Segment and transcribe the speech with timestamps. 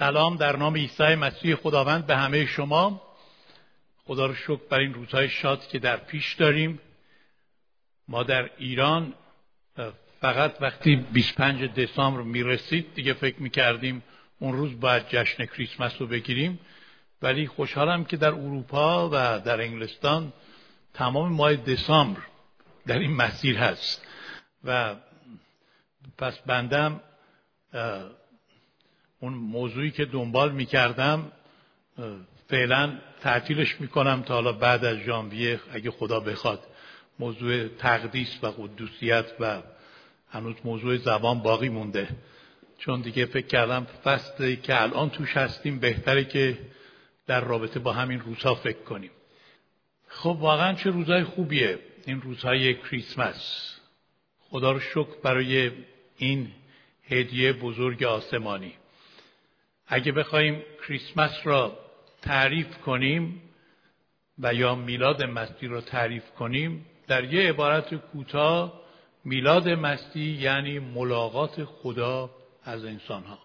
[0.00, 3.02] سلام در نام عیسی مسیح خداوند به همه شما.
[4.06, 6.80] خدا رو شکر بر این روزهای شاد که در پیش داریم.
[8.08, 9.14] ما در ایران
[10.20, 14.02] فقط وقتی 25 دسامبر می‌رسید دیگه فکر می‌کردیم
[14.38, 16.60] اون روز باید جشن کریسمس رو بگیریم.
[17.22, 20.32] ولی خوشحالم که در اروپا و در انگلستان
[20.94, 22.22] تمام ماه دسامبر
[22.86, 24.06] در این مسیر هست.
[24.64, 24.94] و
[26.18, 27.00] پس بندم
[29.20, 31.32] اون موضوعی که دنبال می‌کردم
[32.48, 36.66] فعلا تعطیلش می‌کنم تا حالا بعد از ژانویه اگه خدا بخواد.
[37.18, 39.62] موضوع تقدیس و قدوسیت و
[40.30, 42.08] هنوز موضوع زبان باقی مونده.
[42.78, 46.58] چون دیگه فکر کردم فصلی که الان توش هستیم بهتره که
[47.26, 49.10] در رابطه با همین روزها فکر کنیم.
[50.08, 53.74] خب واقعا چه روزهای خوبیه این روزهای کریسمس.
[54.40, 55.70] خدا رو شکر برای
[56.16, 56.48] این
[57.08, 58.72] هدیه بزرگ آسمانی.
[59.92, 61.78] اگه بخوایم کریسمس را
[62.22, 63.42] تعریف کنیم
[64.38, 68.80] و یا میلاد مسیح را تعریف کنیم در یه عبارت کوتاه
[69.24, 72.30] میلاد مسیح یعنی ملاقات خدا
[72.64, 73.38] از انسان ها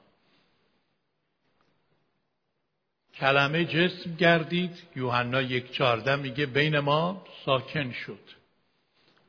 [3.16, 8.20] کلمه جسم گردید یوحنا یک چارده میگه بین ما ساکن شد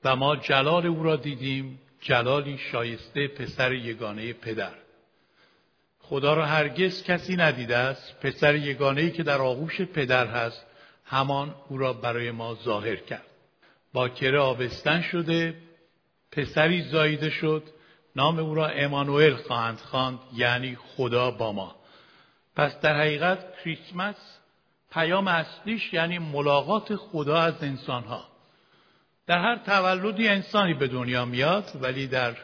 [0.04, 4.85] و ما جلال او را دیدیم جلالی شایسته پسر یگانه پدر.
[6.08, 8.20] خدا را هرگز کسی ندیده است.
[8.20, 10.66] پسر یگانه ای که در آغوش پدر هست
[11.04, 13.26] همان او را برای ما ظاهر کرد.
[13.92, 15.54] با کره آبستن شده
[16.32, 17.62] پسری زاییده شد.
[18.16, 21.76] نام او را امانوئل خواهند خواند یعنی خدا با ما.
[22.56, 24.16] پس در حقیقت کریسمس
[24.92, 28.24] پیام اصلیش یعنی ملاقات خدا از انسان ها
[29.26, 32.36] در هر تولدی انسانی به دنیا میاد ولی در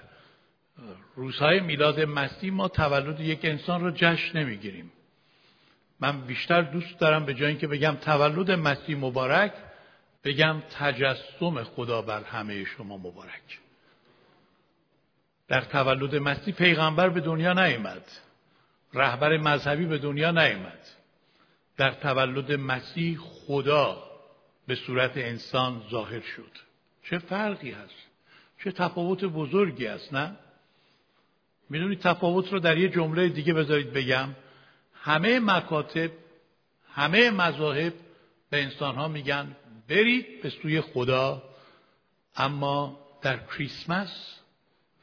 [1.15, 4.93] روزهای میلاد مسیح ما تولد یک انسان رو جشن نمی‌گیریم.
[6.01, 9.53] من بیشتر دوست دارم به جای اینکه بگم تولد مسیح مبارک
[10.25, 13.59] بگم تجسم خدا بر همه شما مبارک.
[15.49, 18.05] در تولد مسیح پیغمبر به دنیا نیامد
[18.95, 20.89] رهبر مذهبی به دنیا نیامد
[21.77, 24.03] در تولد مسیح خدا
[24.67, 26.51] به صورت انسان ظاهر شد.
[27.03, 27.95] چه فرقی هست؟
[28.65, 30.37] چه تفاوت بزرگی است نه؟
[31.73, 34.29] می‌دونید تفاوت رو در یه جمله دیگه بذارید بگم.
[34.95, 36.11] همه مکاتب
[36.95, 37.93] همه مذاهب
[38.51, 39.57] به انسان ها میگن
[39.89, 41.43] برید به سوی خدا.
[42.37, 44.39] اما در کریسمس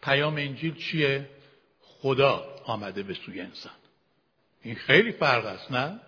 [0.02, 1.29] پیام انجیل چیه؟
[1.81, 3.74] خدا آمده به سوی انسان.
[4.62, 6.00] این خیلی فرق است نه؟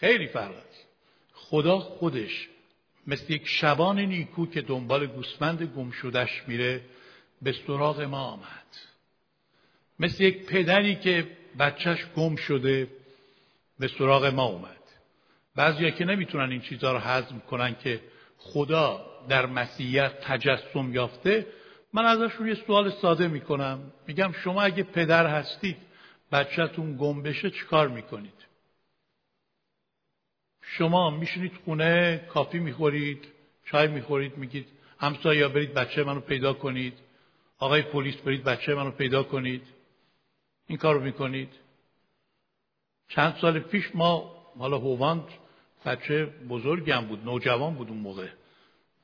[0.00, 0.86] خیلی فرق است.
[1.34, 2.48] خدا خودش
[3.06, 6.80] مثل یک شبان نیکو که دنبال گوسفند گم شدش میره
[7.42, 8.93] به سراغ ما آمد.
[9.98, 11.26] مثل یک پدری که
[11.58, 12.88] بچهش گم شده
[13.78, 14.76] به سراغ ما اومد.
[15.56, 18.00] بعضیا که نمی‌تونن این چیزها رو هضم کنن که
[18.38, 21.46] خدا در مسیحیت تجسم یافته
[21.92, 23.92] من ازشون یه سوال ساده می‌کنم.
[24.06, 25.76] میگم شما اگه پدر هستید
[26.32, 28.44] بچهتون گم بشه چیکار می‌کنید؟
[30.62, 33.24] شما میشینید خونه کافی می‌خورید
[33.64, 34.66] چای می‌خورید میگید
[34.98, 36.94] همسایه برید بچه منو پیدا کنید.
[37.58, 39.62] آقای پلیس برید بچه منو پیدا کنید.
[40.66, 41.48] این کار رو می‌کنید.
[43.08, 45.24] چند سال پیش ما حالا هوواند
[45.84, 48.28] بچه بزرگی هم بود نوجوان بود اون موقع.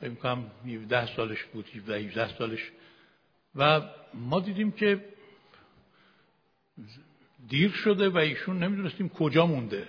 [0.00, 2.70] فکر کنم 17 سالش بود 17 18 سالش.
[3.56, 3.80] و
[4.14, 5.04] ما دیدیم که
[7.48, 9.88] دیر شده و ایشون نمی‌دونستیم کجا مونده.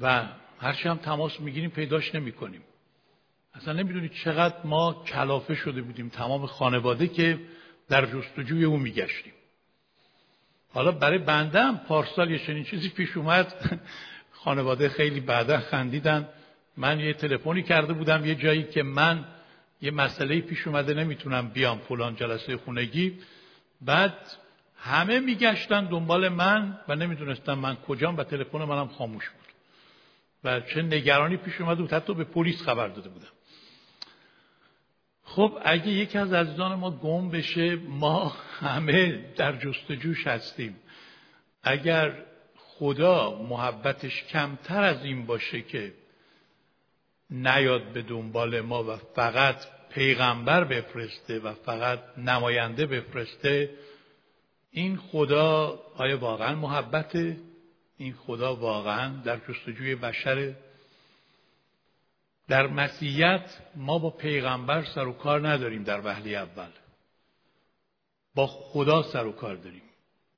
[0.00, 0.26] و
[0.58, 2.62] هرچی هم تماس می‌گیریم پیداش نمی‌کنیم.
[3.54, 7.40] اصلا نمی‌دونید چقدر ما کلافه شده بودیم تمام خانواده که
[7.88, 9.32] در جستجوی او میگشتیم.
[10.72, 13.54] حالا برای بنده هم پارسال یه چنین چیزی پیش اومد.
[14.44, 16.28] خانواده خیلی بعدا خندیدن.
[16.76, 19.24] من یه تلفنی کرده بودم یه جایی که من
[19.82, 23.18] یه مسئله پیش اومده نمی‌تونم بیام فلان جلسه خونگی.
[23.80, 24.14] بعد
[24.76, 29.40] همه میگشتن دنبال من و نمی‌دونستم من کجام و تلفن منم خاموش بود.
[30.44, 31.92] و چه نگرانی پیش اومده بود.
[31.92, 33.26] حتی به پلیس خبر داده بودم.
[35.34, 38.28] خب اگه یکی از عزیزان ما گم بشه ما
[38.60, 40.76] همه در جستجوش هستیم.
[41.62, 42.14] اگر
[42.56, 45.92] خدا محبتش کمتر از این باشه که
[47.30, 49.56] نیاد به دنبال ما و فقط
[49.90, 53.70] پیغمبر بفرسته و فقط نماینده بفرسته
[54.70, 57.36] این خدا آیا واقعا محبته؟
[57.96, 60.56] این خدا واقعا در جستجوی بشره
[62.50, 66.70] در مسیحیت ما با پیغمبر سر و کار نداریم در وهله اول.
[68.34, 69.82] با خدا سر و کار داریم.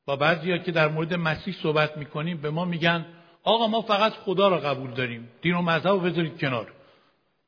[0.06, 3.06] با بعضی که در مورد مسیح صحبت می‌کنیم به ما میگن
[3.42, 5.28] آقا ما فقط خدا را قبول داریم.
[5.42, 6.72] دین و مذهب رو بذارید کنار.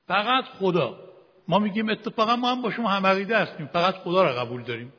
[0.07, 1.01] فقط خدا.
[1.49, 3.67] ما میگیم اتفاقا ما هم با شما هم عقیده هستیم.
[3.67, 4.93] فقط خدا را قبول داریم.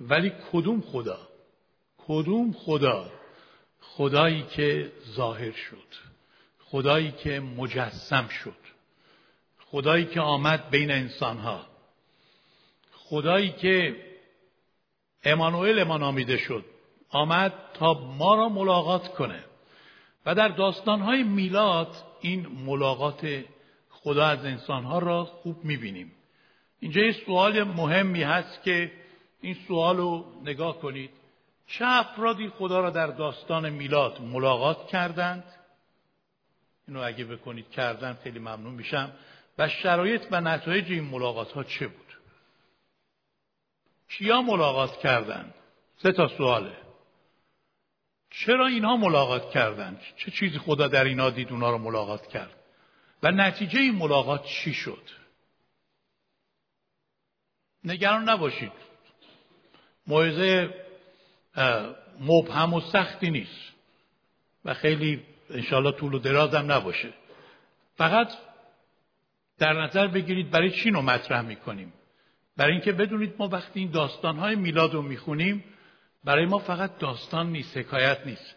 [0.00, 1.18] ولی کدوم خدا؟
[2.06, 3.10] کدوم خدا؟
[3.80, 6.17] خدایی که ظاهر شد.
[6.70, 8.56] خدایی که مجسم شد.
[9.70, 11.60] خدایی که آمد بین انسانها.
[12.92, 13.96] خدایی که
[15.24, 16.64] امانوئل ما نامیده شد.
[17.10, 19.44] آمد تا ما را ملاقات کنه.
[20.26, 23.44] و در داستانهای میلاد این ملاقات
[23.90, 26.12] خدا از انسانها را خوب می‌بینیم.
[26.80, 28.92] اینجا یه سوال مهمی هست که
[29.40, 31.10] این سوال رو نگاه کنید.
[31.66, 35.44] چه افرادی خدا را در داستان میلاد ملاقات کردند؟
[36.88, 39.12] اینو اگه بکنید کردن خیلی ممنون میشم.
[39.58, 42.18] و شرایط و نتایج این ملاقات ها چه بود؟
[44.08, 45.54] کیا ملاقات کردند
[46.02, 46.76] سه تا سواله.
[48.30, 52.54] چرا اینها ملاقات کردند چه چیزی خدا در اینا دید اونا رو ملاقات کرد؟
[53.22, 55.02] و نتیجه این ملاقات چی شد؟
[57.84, 58.72] نگران نباشید.
[60.06, 60.74] موعظه
[62.20, 63.72] مبهم و سختی نیست.
[64.64, 67.12] و خیلی انشالله طول و درازم نباشه.
[67.96, 68.28] فقط
[69.58, 71.92] در نظر بگیرید برای چی رو مطرح می‌کنیم؟
[72.56, 75.64] برای اینکه بدونید ما وقتی این داستانهای میلاد رو می‌خونیم
[76.24, 78.54] برای ما فقط داستان نیست حکایت نیست.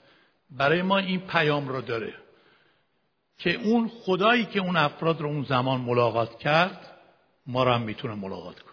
[0.50, 2.14] برای ما این پیام رو داره
[3.38, 6.98] که اون خدایی که اون افراد رو اون زمان ملاقات کرد
[7.48, 8.72] ما رو هم می‌تونه ملاقات کنه.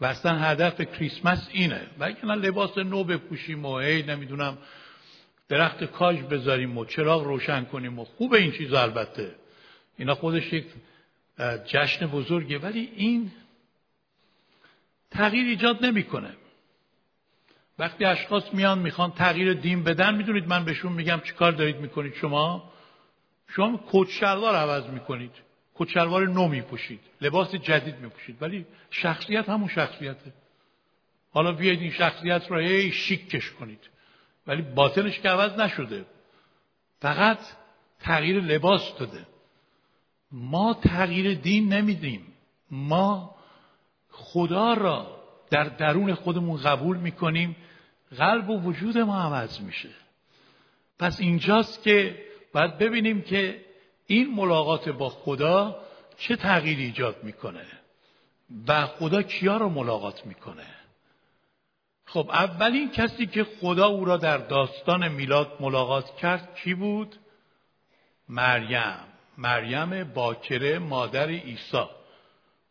[0.00, 1.86] و اصلا هدف کریسمس اینه.
[1.98, 4.58] و اگه لباس نو بپوشیم و هی نمی‌دونم
[5.48, 9.34] درخت کاج بذاریم و چراغ روشن کنیم و خوب این چیزا البته.
[9.96, 10.66] اینا خودش یک
[11.66, 13.32] جشن بزرگه ولی این
[15.10, 16.30] تغییر ایجاد نمی‌کنه.
[17.78, 22.72] وقتی اشخاص میان می‌خوان تغییر دین بدن می‌دونید من بهشون میگم چیکار دارید می‌کنید شما؟
[23.48, 25.32] شما کت عوض می‌کنید.
[25.74, 27.00] کت نو میپوشید.
[27.20, 28.42] لباس جدید میپوشید.
[28.42, 30.32] ولی شخصیت همون شخصیته.
[31.32, 33.80] حالا بیاید این شخصیت رو هی شیکش کنید.
[34.46, 36.04] ولی باطنش که عوض نشده.
[37.00, 37.38] فقط
[38.00, 39.26] تغییر لباس داده.
[40.32, 42.32] ما تغییر دین نمیدیم.
[42.70, 43.36] ما
[44.10, 47.56] خدا را در درون خودمون قبول می‌کنیم.
[48.16, 49.90] قلب و وجود ما عوض میشه.
[50.98, 53.64] پس اینجاست که باید ببینیم که
[54.06, 55.82] این ملاقات با خدا
[56.18, 57.66] چه تغییری ایجاد می‌کنه
[58.68, 60.66] و خدا کیا رو ملاقات می‌کنه.
[62.06, 67.16] خب اولین کسی که خدا او را در داستان میلاد ملاقات کرد کی بود؟
[68.28, 68.98] مریم.
[69.38, 71.84] مریم باکره مادر عیسی.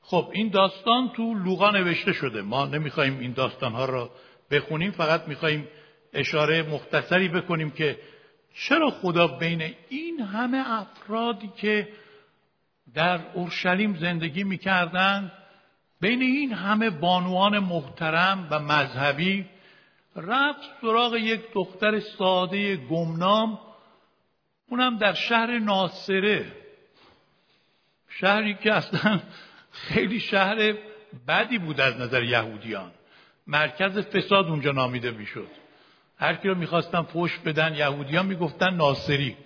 [0.01, 2.41] خب این داستان تو لوقا نوشته شده.
[2.41, 4.09] ما نمی‌خوایم این داستان ها را
[4.51, 5.67] بخونیم فقط می‌خوایم
[6.13, 7.99] اشاره مختصری بکنیم که
[8.53, 11.87] چرا خدا بین این همه افرادی که
[12.93, 15.31] در اورشلیم زندگی می‌کردند
[16.05, 19.45] بین این همه بانوان محترم و مذهبی
[20.15, 23.59] رفت سراغ یک دختر ساده گمنام
[24.69, 26.51] اونم در شهر ناصره.
[28.09, 29.19] شهری که اصلا
[29.71, 30.75] خیلی شهر
[31.27, 32.91] بدی بود از نظر یهودیان.
[33.47, 35.49] مرکز فساد اونجا نامیده می‌شد.
[36.17, 39.37] هر کی رو می‌خواستن فوش بدن یهودیان می‌گفتن ناصری.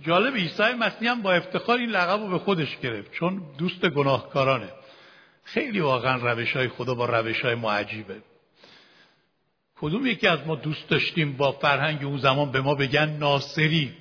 [0.00, 4.68] جالب عیسی مسیح هم با افتخار این لقب رو به خودش گرفت چون دوست گناهکارانه.
[5.52, 8.22] خیلی واقعا روش های خدا با روش های ما عجیبه.
[9.80, 13.96] کدوم یکی از ما دوست داشتیم با فرهنگ اون زمان به ما بگن ناصری؟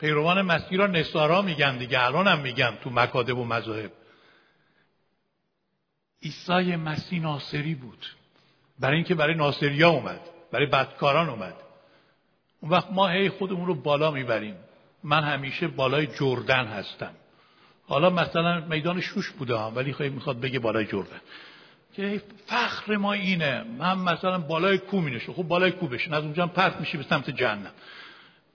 [0.00, 3.92] پیروان مسیح را نصارا میگن دیگه الان هم میگن تو مکادب و مذاهب.
[6.22, 8.06] عیسی مسیح ناصری بود.
[8.78, 10.20] برای اینکه برای ناصریا اومد
[10.52, 11.54] برای بدکاران اومد.
[12.60, 14.56] اون وقت ما هی خودمون رو بالا می‌بریم.
[15.02, 17.14] من همیشه بالای جردن هستم.
[17.88, 21.20] حالا مثلا میدان شوش بوده هم ولی خیلی می‌خواد بگه بالای جردن
[21.96, 26.46] که فخر ما اینه من مثلا بالای کو می خب بالای کو بشین از اونجا
[26.46, 27.72] پرت میشی به سمت جهنم.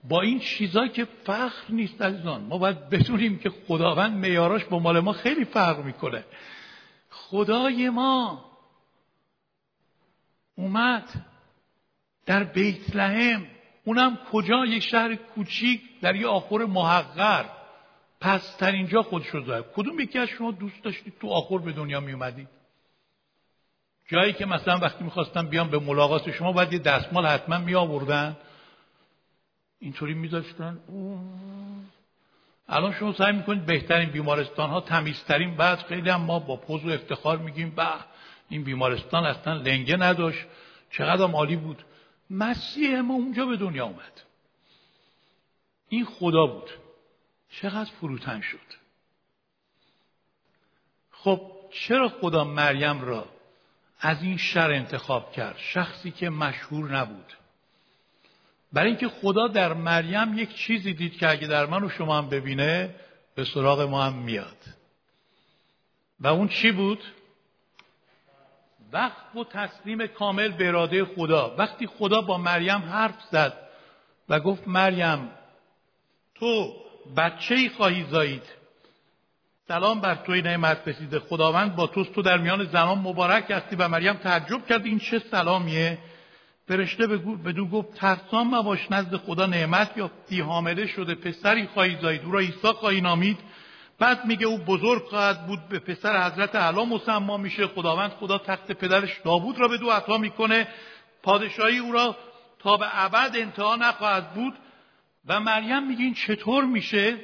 [0.08, 2.40] با این چیزا که فخر نیست عزیزان.
[2.40, 6.24] ما باید بدونیم که خداوند میاراش با مال ما خیلی فرق می‌کنه.
[7.10, 8.44] خدای ما
[10.56, 11.08] اومد
[12.26, 13.46] در بیت لحم
[13.84, 17.44] اونم کجا؟ یک شهر کوچیک در یه آخر محقر.
[18.20, 21.72] پس تر اینجا خودش رو زاید کدوم یکی از شما دوست داشتید تو آخر به
[21.72, 22.48] دنیا می اومدید
[24.08, 28.36] جایی که مثلا وقتی می‌خواستم بیام به ملاقات شما باید یه دستمال حتما می آوردن
[29.80, 30.78] اینطوری میذاشتن؟
[32.68, 36.90] الان شما سعی می‌کنید بهترین بیمارستان ها تمیزترین بعد خیلی هم ما با پوز و
[36.90, 37.86] افتخار میگیم به
[38.48, 40.46] این بیمارستان اصلا لنگه نداشت
[40.90, 41.84] چقدر عالی بود.
[42.30, 44.22] مسیح ما اونجا به دنیا اومد.
[45.88, 46.70] این خدا بود.
[47.50, 48.80] چقدر فروتن شد.
[51.10, 51.40] خب
[51.72, 53.28] چرا خدا مریم را
[54.00, 57.32] از این شر انتخاب کرد؟ شخصی که مشهور نبود.
[58.72, 62.28] برای اینکه خدا در مریم یک چیزی دید که اگه در من و شما هم
[62.28, 62.94] ببینه
[63.34, 64.56] به سراغ ما هم میاد.
[66.20, 67.04] و اون چی بود؟
[68.92, 71.54] وقت و تسلیم کامل به اراده خدا.
[71.58, 73.68] وقتی خدا با مریم حرف زد
[74.28, 75.30] و گفت مریم
[76.34, 76.74] تو
[77.16, 78.60] بچه ای خواهی زایید
[79.68, 81.18] سلام بر توی نعمت رسیده.
[81.18, 82.12] خداوند با توست.
[82.12, 84.84] تو در میان زمان مبارک هستی و مریم تعجب کرد.
[84.84, 85.98] این چه سلامیه؟
[86.68, 90.40] فرشته بدو گفت ترسان مباش نزد خدا نعمت یافتی.
[90.40, 91.14] حامله شده.
[91.14, 93.38] پسری خواهی زایید او را عیسی خواهی نامید.
[93.98, 95.68] بعد میگه او بزرگ خواهد بود.
[95.68, 97.66] به پسر حضرت علا مسما میشه.
[97.66, 100.68] خداوند خدا تخت پدرش داوود را به دو عطا می‌کنه.
[101.22, 102.16] پادشاهی او را
[102.58, 104.54] تا به ابد انتها نخواهد بود.
[105.26, 107.16] و مریم میگه این چطور میشه؟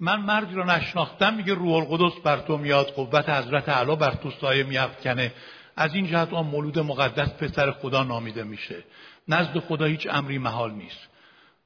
[0.00, 4.30] من مردی را نشناختم میگه روح القدس بر تو میاد قوت حضرت علا بر تو
[4.30, 5.32] سایه میافکنه.
[5.76, 8.84] از این جهت آن مولود مقدس پسر خدا نامیده میشه.
[9.28, 11.08] نزد خدا هیچ امری محال نیست.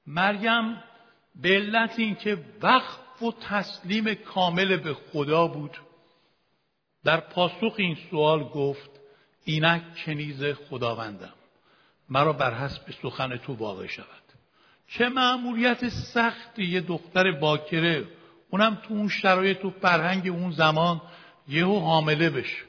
[0.07, 0.83] مریم
[1.35, 5.79] به علت اینکه وقف و تسلیم کامل به خدا بود
[7.05, 8.91] در پاسخ این سوال گفت
[9.45, 11.33] اینک کنیز خداوندم.
[12.09, 14.24] مرا بر حسب سخن تو واقع شود.
[14.87, 18.09] چه معمولیت سختی یه دختر باکره.
[18.51, 21.03] اونم تو اون شرایط تو فرهنگ اون زمان
[21.49, 22.65] یهو حامله بشه.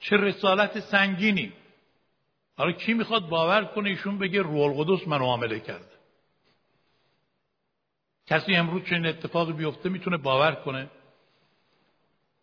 [0.00, 1.52] چه رسالت سنگینی.
[2.56, 5.90] حالا کی می‌خواد باور کنه ایشون بگه روح القدس منو حامله کرده.
[8.26, 10.90] کسی امروز چه اتفاقی بیفته می‌تونه باور کنه؟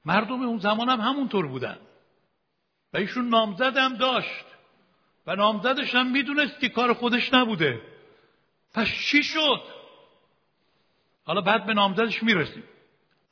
[0.06, 1.78] مردم اون زمان هم همونطور بودن.
[2.94, 4.46] و ایشون نامزدم داشت.
[5.28, 7.82] و نامزدش هم می‌دونست که کار خودش نبوده.
[8.74, 9.62] پس چی شد؟
[11.24, 12.64] حالا بعد به نامزدش می‌رسیم.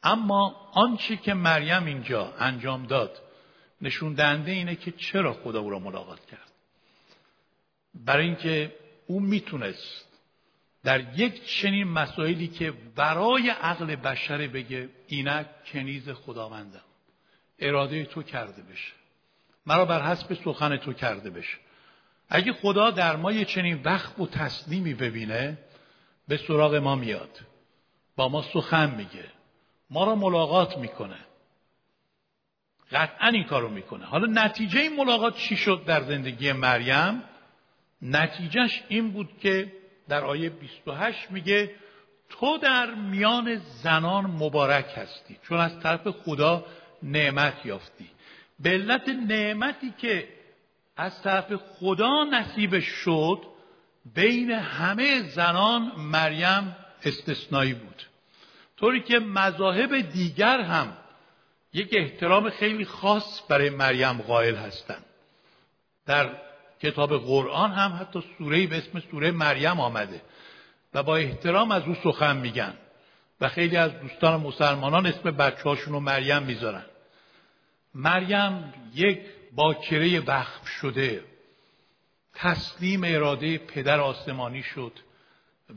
[0.04, 3.22] اما آنچه که مریم اینجا انجام داد
[3.82, 6.52] نشون دهنده اینه که چرا خدا او را ملاقات کرد؟
[7.94, 8.76] برای اینکه
[9.08, 10.06] او می‌تونست
[10.84, 16.82] در یک چنین مسائلی که برای عقل بشر بگه اینک کنیز خداوندم.
[17.60, 18.94] اراده تو کرده بشه.
[19.66, 21.58] مرا بر حسب سخن تو کرده بشه.
[22.30, 25.58] اگه خدا در ما یه چنین وقت و تسلیمی ببینه
[26.28, 27.40] به سراغ ما میاد.
[28.16, 29.26] با ما سخن میگه.
[29.90, 31.18] ما را ملاقات می‌کنه.
[32.92, 34.06] قطعا این کارو می‌کنه.
[34.06, 37.24] حالا نتیجه این ملاقات چی شد در زندگی مریم؟
[38.02, 39.72] نتیجهش این بود که
[40.08, 41.76] در آیه 28 میگه
[42.30, 46.66] تو در میان زنان مبارک هستی چون از طرف خدا
[47.04, 48.10] نعمت یافتی.
[48.60, 50.28] به علت نعمتی که
[50.98, 53.42] از طرف خدا نصیب شد
[54.16, 58.04] بین همه زنان مریم استثنایی بود.
[58.78, 60.98] طوری که مذاهب دیگر هم
[61.74, 65.06] یک احترام خیلی خاص برای مریم قائل هستند.
[66.06, 66.30] در
[66.82, 70.22] کتاب قرآن هم حتی سوره به اسم سوره مریم آمده
[70.94, 72.74] و با احترام از او سخن میگن
[73.42, 76.86] و خیلی از دوستان مسلمانان اسم بچه رو مریم می‌ذارن.
[77.96, 79.20] مریم یک
[79.56, 81.24] باکره وقف شده.
[82.34, 84.92] تسلیم اراده پدر آسمانی شد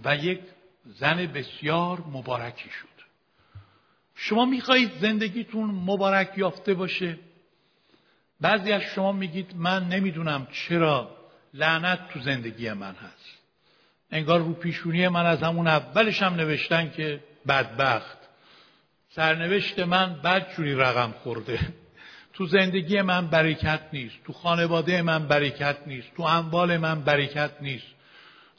[0.05, 0.41] و یک
[0.85, 2.89] زن بسیار مبارکی شد.
[4.15, 7.19] شما می‌خواهید زندگیتون مبارک یافته باشه؟
[8.41, 11.17] بعضی از شما میگید من نمی‌دونم چرا
[11.55, 13.39] لعنت تو زندگی من هست.
[14.11, 18.19] انگار رو پیشونی من از همون اولش هم نوشتن که بدبخت.
[19.11, 21.59] سرنوشت من بدجوری رقم خورده.
[22.39, 27.87] تو زندگی من برکت نیست تو خانواده من برکت نیست تو اموال من برکت نیست.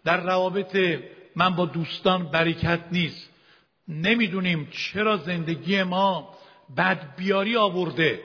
[0.03, 0.77] در روابط
[1.35, 3.29] من با دوستان برکت نیست.
[3.87, 6.37] نمی‌دونیم چرا زندگی ما
[6.77, 8.21] بدبیاری آورده.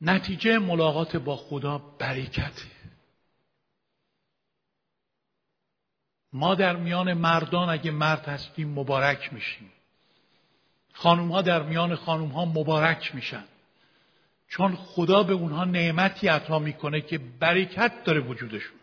[0.00, 2.70] نتیجه ملاقات با خدا برکته.
[6.32, 9.72] ما در میان مردان اگه مرد هستیم مبارک میشیم.
[10.92, 13.44] خانوم ها در میان خانوم ها مبارک میشن.
[14.48, 18.76] چون خدا به اونها نعمتی عطا می‌کنه که برکت داره وجودشون.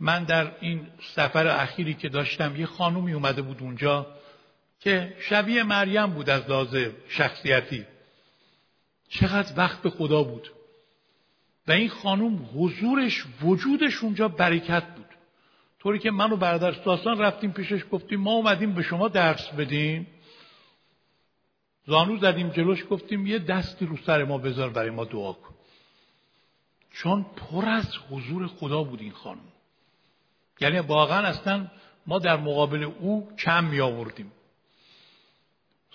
[0.00, 4.06] من در این سفر اخیری که داشتم یه خانومی اومده بود اونجا
[4.80, 6.76] که شبیه مریم بود از لحاظ
[7.08, 7.86] شخصیتی.
[9.08, 10.52] چقدر وقت به خدا بود.
[11.68, 15.05] و این خانوم حضورش وجودش اونجا برکت بود.
[15.86, 20.06] طوری که من و برادر ساسان رفتیم پیشش گفتیم ما اومدیم به شما درس بدیم.
[21.86, 25.54] زانو زدیم جلوش گفتیم یه دستی رو سر ما بذار برای ما دعا کن.
[26.90, 29.40] چون پر از حضور خدا بود این خانم.
[30.60, 31.66] یعنی واقعا اصلا
[32.06, 34.32] ما در مقابل او کم می آوردیم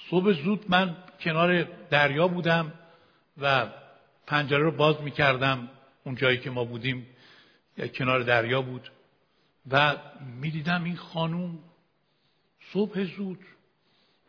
[0.09, 2.73] صبح زود من کنار دریا بودم
[3.37, 3.67] و
[4.27, 5.69] پنجره رو باز می کردم
[6.03, 7.07] اون جایی که ما بودیم.
[7.95, 8.91] کنار دریا بود.
[9.69, 9.97] و
[10.41, 11.59] می‌دیدم این خانوم
[12.73, 13.39] صبح زود.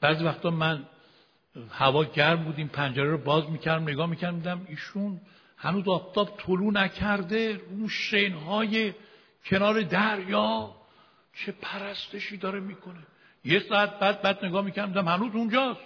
[0.00, 0.86] بعضی وقتا من
[1.70, 5.20] هوا گرم بودیم پنجره رو باز می‌کردم نگاه می‌کردم دیدم ایشون
[5.56, 8.94] هنوز آفتاب طلوع نکرده اون شینهای
[9.44, 10.76] کنار دریا.
[11.34, 13.06] چه پرستشی داره می‌کنه.
[13.44, 15.80] یه ساعت بعد بعد نگاه می‌کردم هنوز اونجاست.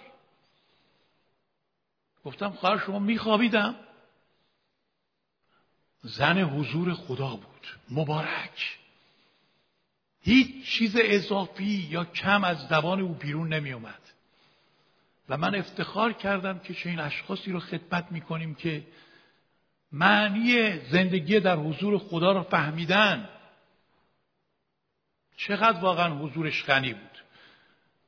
[2.25, 3.75] گفتم خواهر شما میخوابیدم.
[6.01, 7.67] زن حضور خدا بود.
[7.91, 8.77] مبارک.
[10.27, 14.01] هیچ چیز اضافی یا کم از زبان او بیرون نمی اومد
[15.29, 18.83] و من افتخار کردم که چه اشخاصی رو خدمت می کنیم که
[19.91, 23.29] معنی زندگی در حضور خدا رو فهمیدن
[25.37, 27.23] چقدر واقعا حضورش غنی بود.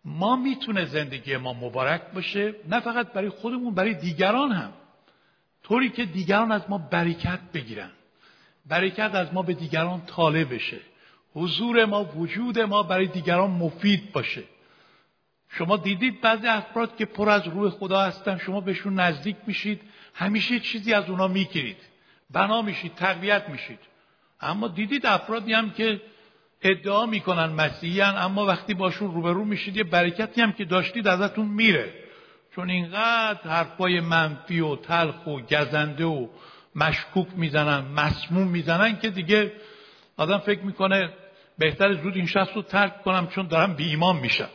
[0.06, 4.74] ما می‌تونه زندگی ما مبارک باشه نه فقط برای خودمون برای دیگران هم.
[5.64, 7.92] طوری که دیگران از ما برکت بگیرن.
[8.66, 10.89] برکت از ما به دیگران طالع بشه.
[11.40, 14.44] حضور ما وجود ما برای دیگران مفید باشه.
[15.50, 19.82] شما دیدید بعضی افراد که پر از روح خدا هستن شما بهشون نزدیک میشید
[20.14, 21.78] همیشه چیزی از اونا می‌گیرید.
[22.32, 23.80] بنا میشید تقویت میشید.
[24.42, 26.02] اما دیدید افرادی هم که
[26.62, 31.94] ادعا می‌کنن مسیحیان اما وقتی باشون روبرو میشید یه برکتی هم که داشتید ازتون میره.
[32.56, 36.28] چون اینقدر حرفای منفی و تلخ و گزنده و
[36.76, 39.52] مشکوک می‌زنن مسموم می‌زنن که دیگه
[40.18, 41.14] آدم فکر می‌کنه
[41.60, 44.50] بهتر زود این شخص رو ترک کنم چون دارم بی ایمان میشم.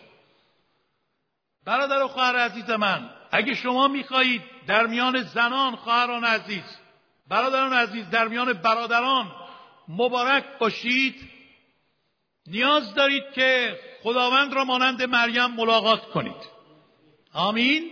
[1.65, 6.65] برادر و خواهر عزیز من اگه شما می‌خواهید در میان زنان خواهران عزیز
[7.29, 9.33] برادران عزیز در میان برادران
[9.89, 11.15] مبارک باشید
[12.47, 16.55] نیاز دارید که خداوند را مانند مریم ملاقات کنید.
[17.33, 17.91] آمین.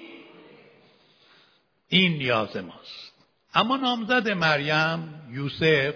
[1.89, 3.13] این نیاز ماست.
[3.55, 5.95] اما نامزد مریم یوسف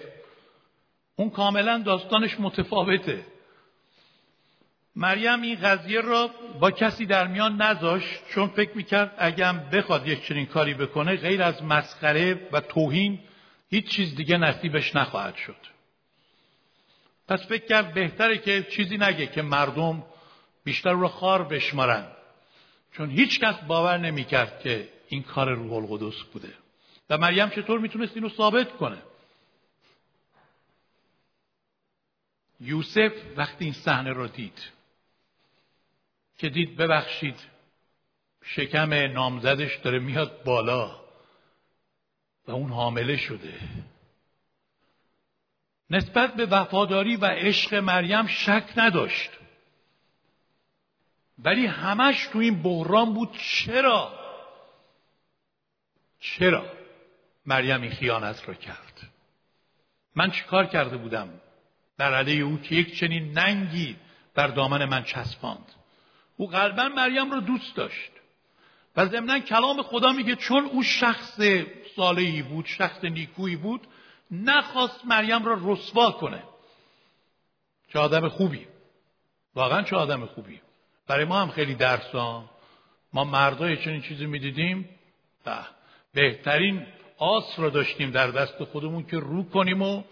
[1.17, 3.27] اون کاملا داستانش متفاوته.
[4.97, 10.27] مریم این قضیه را با کسی در میان نذاشت چون فکر می‌کرد اگم بخواد یک
[10.27, 13.19] چنین کاری بکنه غیر از مسخره و توهین
[13.71, 15.57] هیچ چیز دیگه نصیبش نخواهد شد.
[17.29, 20.05] پس فکر کرد بهتره که چیزی نگه که مردم
[20.65, 22.07] بیشتر رو خار بشمارن.
[22.93, 26.53] چون هیچ کس باور نمی‌کرد که این کار روح القدس بوده.
[27.11, 28.99] و مریم چطور می‌تونست اینو ثابت کنه؟
[32.61, 34.77] یوسف وقتی این صحنه رو دید
[36.39, 37.37] که دید ببخشید
[38.45, 41.01] شکم نامزدش داره میاد بالا
[42.47, 43.61] و اون حامله شده.
[45.91, 49.31] نسبت به وفاداری و عشق مریم شک نداشت.
[51.39, 53.39] ولی همش تو این بحران بود.
[53.39, 54.19] چرا؟
[56.21, 56.73] چرا
[57.47, 59.11] مریم این خیانت را کرد؟
[60.15, 61.41] من چیکار کرده بودم؟
[61.99, 63.97] در علیه او که یک چنین ننگی
[64.35, 65.73] بر دامن من چسباند.
[66.37, 68.11] او قلبا مریم را دوست داشت.
[68.97, 71.41] و ضمنا کلام خدا میگه چون او شخص
[71.97, 73.87] صالحی بود شخص نیکویی بود
[74.31, 76.43] نخواست مریم را رسوا کنه.
[77.93, 78.67] چه آدم خوبی.
[79.55, 80.61] واقعا چه آدم خوبی.
[81.07, 82.45] برای ما هم خیلی درسان
[83.13, 84.89] ما مردای چنین چیزی می‌دیدیم.
[85.45, 85.59] به
[86.15, 86.87] بهترین
[87.19, 90.03] آس را داشتیم در دست خودمون که رو کنیم و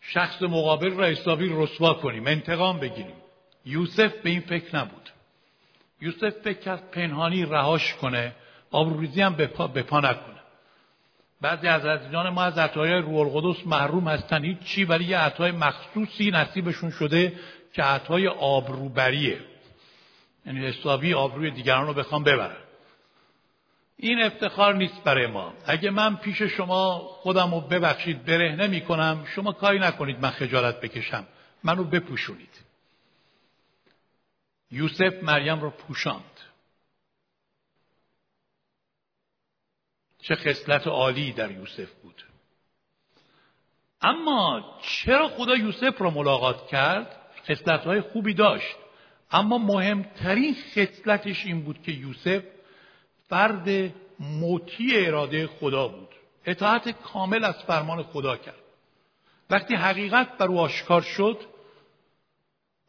[0.00, 3.16] شخص مقابل را حسابی رسوا کنیم انتقام بگیریم.
[3.64, 5.10] یوسف به این فکر نبود.
[6.00, 8.32] یوسف فکر کرد پنهانی رهاش کنه
[8.70, 10.38] آبروریزی هم به پا, به پا نکنه.
[11.40, 14.44] بعضی از عزیزان ما از عطای روح القدس محروم هستن.
[14.44, 17.32] هیچ چی ولی یه عطای مخصوصی نصیبشون شده
[17.72, 19.40] که عطای آبروبریه.
[20.46, 22.67] یعنی حسابی آبروی دیگران رو بخوام ببرن
[24.00, 25.54] این افتخار نیست برای ما.
[25.66, 30.80] اگه من پیش شما خودم رو ببخشید بره نمی کنم شما کاری نکنید من خجالت
[30.80, 31.26] بکشم.
[31.64, 32.64] منو بپوشونید.
[34.70, 36.40] یوسف مریم رو پوشاند.
[40.22, 42.24] چه خصلت عالی در یوسف بود.
[44.02, 47.16] اما چرا خدا یوسف رو ملاقات کرد؟
[47.48, 48.76] خصلت های خوبی داشت.
[49.30, 52.42] اما مهمترین خصلتش این بود که یوسف
[53.28, 56.08] فرد مطیع اراده خدا بود.
[56.46, 58.54] اطاعت کامل از فرمان خدا کرد.
[59.50, 61.38] وقتی حقیقت بر او آشکار شد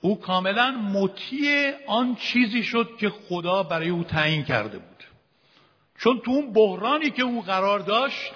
[0.02, 5.04] او کاملا مطیع آن چیزی شد که خدا برای او تعیین کرده بود.
[5.98, 8.32] چون تو اون بحرانی که او قرار داشت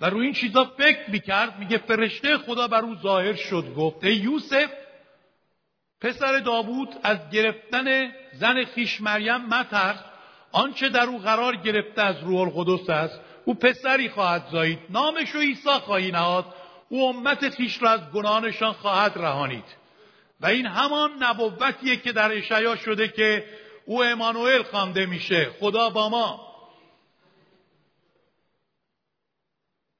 [0.00, 4.14] و روی این چیزا فکر می‌کرد میگه فرشته خدا بر او ظاهر شد گفت ای
[4.16, 4.70] یوسف
[6.00, 9.98] پسر داوود از گرفتن زن خیش مریم مترس
[10.52, 14.78] آنچه در او قرار گرفته از روح القدس است او پسری خواهد زایید.
[14.90, 16.54] نامش رو عیسی خواهی نهاد.
[16.88, 19.64] او امت خیش را از گناهانشان خواهد رهانید.
[20.40, 23.44] و این همان نبوتیه که در اشعیا شده که
[23.86, 25.50] او امانوئل خوانده میشه.
[25.60, 26.48] خدا با ما.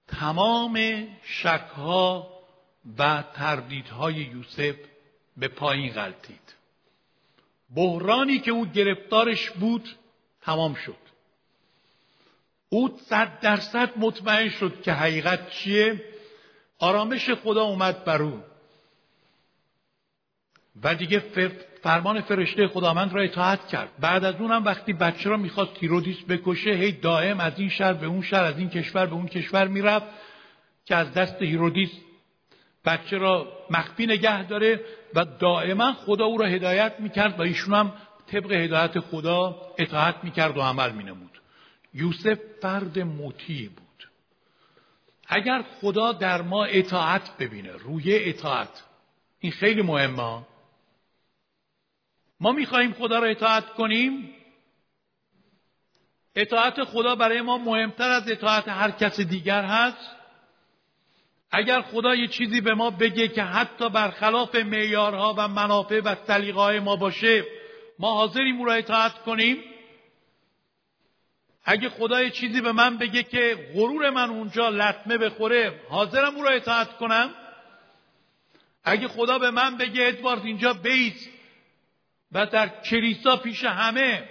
[0.09, 2.29] تمام شکها
[2.99, 4.77] و تردیدهای یوسف
[5.37, 6.55] به پایین غلطید.
[7.77, 9.89] بحرانی که او گرفتارش بود
[10.49, 10.97] تمام شد.
[12.69, 16.05] او صد درصد مطمئن شد که حقیقت چیه.
[16.79, 18.43] آرامش خدا اومد بر او.
[20.83, 21.23] و دیگه
[21.83, 23.89] فرمان فرشته خداوند را اطاعت کرد.
[24.01, 28.07] بعد از اونم وقتی بچه را می‌خواست تیرودیس بکشه هی دائم از این شهر به
[28.07, 30.07] اون شهر از این کشور به اون کشور می‌رفت
[30.85, 31.91] که از دست هیرودیس
[32.85, 34.81] بچه را مخفی نگه داره
[35.15, 37.93] و دائما خدا او را هدایت می‌کرد و ایشون هم
[38.33, 41.41] طبق هدایت خدا اطاعت می‌کرد و عمل مینمود.
[41.95, 44.09] یوسف فرد مطیع بود.
[45.27, 48.85] اگر خدا در ما اطاعت ببینه روی اطاعت
[49.41, 50.43] این خیلی مهمه.
[52.41, 54.35] ما می‌خواهیم خدا را اطاعت کنیم.
[56.35, 60.17] اطاعت خدا برای ما مهمتر از اطاعت هر کس دیگر هست.
[61.51, 66.81] اگر خدا یه چیزی به ما بگه که حتی برخلاف معیارها و منافع و سلیقه‌های
[66.81, 67.45] ما باشه
[67.99, 69.65] ما حاضریم او را اطاعت کنیم.
[71.65, 76.43] اگه خدا یه چیزی به من بگه که غرور من اونجا لطمه بخوره حاضرم او
[76.43, 77.35] را اطاعت کنم.
[78.85, 81.29] اگه خدا به من بگه ادوارد اینجا بیس
[82.33, 84.29] و در کلیسا پیش همه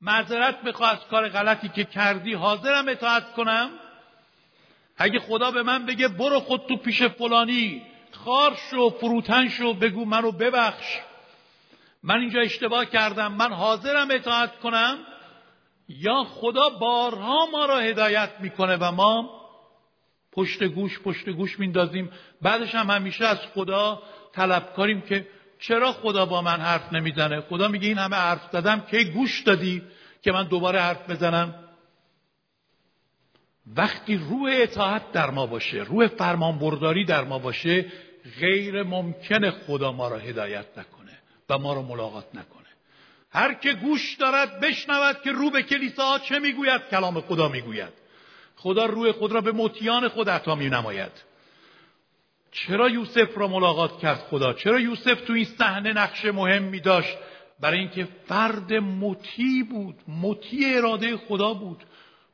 [0.00, 3.70] معذرت بخواه از کار غلطی که کردی حاضرم اطاعت کنم.
[4.96, 10.04] اگه خدا به من بگه برو خود تو پیش فلانی خار شو فروتن شو بگو
[10.04, 10.98] منو ببخش.
[12.04, 14.98] من اینجا اشتباه کردم من حاضرم اطاعت کنم
[15.88, 19.40] یا خدا بارها ما را هدایت می‌کنه و ما
[20.32, 22.10] پشت گوش پشت گوش میندازیم.
[22.42, 25.26] بعدش هم همیشه از خدا طلب کاریم که
[25.60, 29.82] چرا خدا با من حرف نمی‌زنه؟ خدا میگه این همه حرف زدم که گوش دادی
[30.22, 31.54] که من دوباره حرف بزنم؟
[33.76, 37.92] وقتی روح اطاعت در ما باشه روح فرمانبرداری در ما باشه
[38.40, 41.03] غیر ممکنه خدا ما را هدایت نکنه.
[41.58, 42.64] ما را ملاقات نکنه.
[43.30, 47.92] هر که گوش دارد بشنود که رو به کلیسا چه می‌گوید؟ کلام خدا می‌گوید.
[48.56, 51.12] خدا روح خود را به مطیان خود عطا می نماید
[52.52, 57.16] چرا یوسف را ملاقات کرد خدا؟ چرا یوسف تو این صحنه نقش مهمی داشت
[57.60, 61.84] برای اینکه فرد مطیع بود مطیع اراده خدا بود.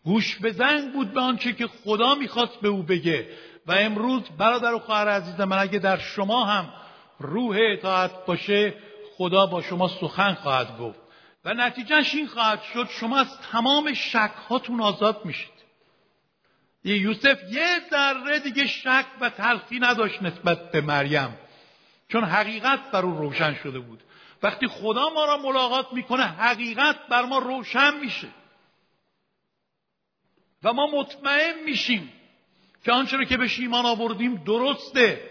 [0.05, 3.29] گوش به زنگ بود به آنچه که خدا می‌خواست به او بگه.
[3.67, 6.73] و امروز برادر و خواهر عزیز من اگه در شما هم
[7.19, 8.75] روح اطاعت باشه
[9.21, 10.99] خدا با شما سخن خواهد گفت.
[11.45, 15.53] و نتیجهش این خواهد شد شما از تمام شک هاتون آزاد میشید.
[16.85, 21.39] یوسف یه ذره دیگه شک و تلخی نداشت نسبت به مریم
[22.09, 24.03] چون حقیقت بر او روشن شده بود.
[24.43, 28.29] وقتی خدا ما را ملاقات می‌کنه حقیقت بر ما روشن میشه.
[30.63, 32.13] و ما مطمئن میشیم
[32.85, 35.31] که آنچه رو که به ایمان آوردیم درسته.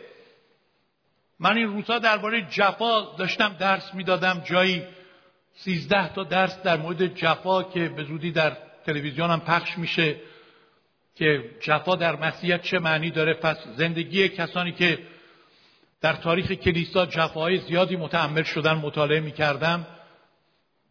[1.39, 4.83] من این روزها درباره جفا داشتم درس می‌دادم جایی
[5.53, 10.15] سیزده تا درس در مورد جفا که به زودی در تلویزیون هم پخش میشه
[11.15, 13.33] که جفا در مسیحیت چه معنی داره.
[13.33, 14.99] پس زندگی کسانی که
[16.01, 19.87] در تاریخ کلیسا جفاهای زیادی متعمل شدن مطالعه می‌کردم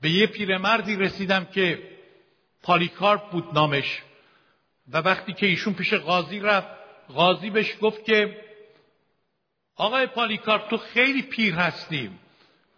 [0.01, 1.83] به یه پیرمردی رسیدم که
[2.63, 4.03] پالیکارپ بود نامش.
[4.93, 6.69] و وقتی که ایشون پیش قاضی رفت
[7.09, 8.48] قاضی بهش گفت که
[9.79, 12.11] آقای پالیکارپ تو خیلی پیر هستی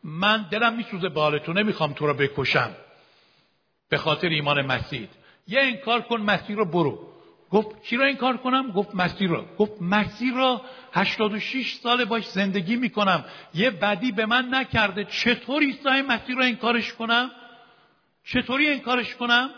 [0.04, 2.70] من دلم میسوزه به حال تو نمی‌خوام تو را بکشم.
[3.88, 5.08] به خاطر ایمان مسیح.
[5.48, 7.06] یه انکار کن مسیح رو برو.
[7.50, 12.76] گفت چی را انکار کنم؟ گفت مسیح را گفت مسیح را 86 سال باش زندگی
[12.76, 13.24] می‌کنم.
[13.54, 15.04] یه بدی به من نکرده.
[15.04, 17.30] چطور عیسی مسیح را انکارش کنم؟
[18.24, 19.50] چطوری انکارش کنم؟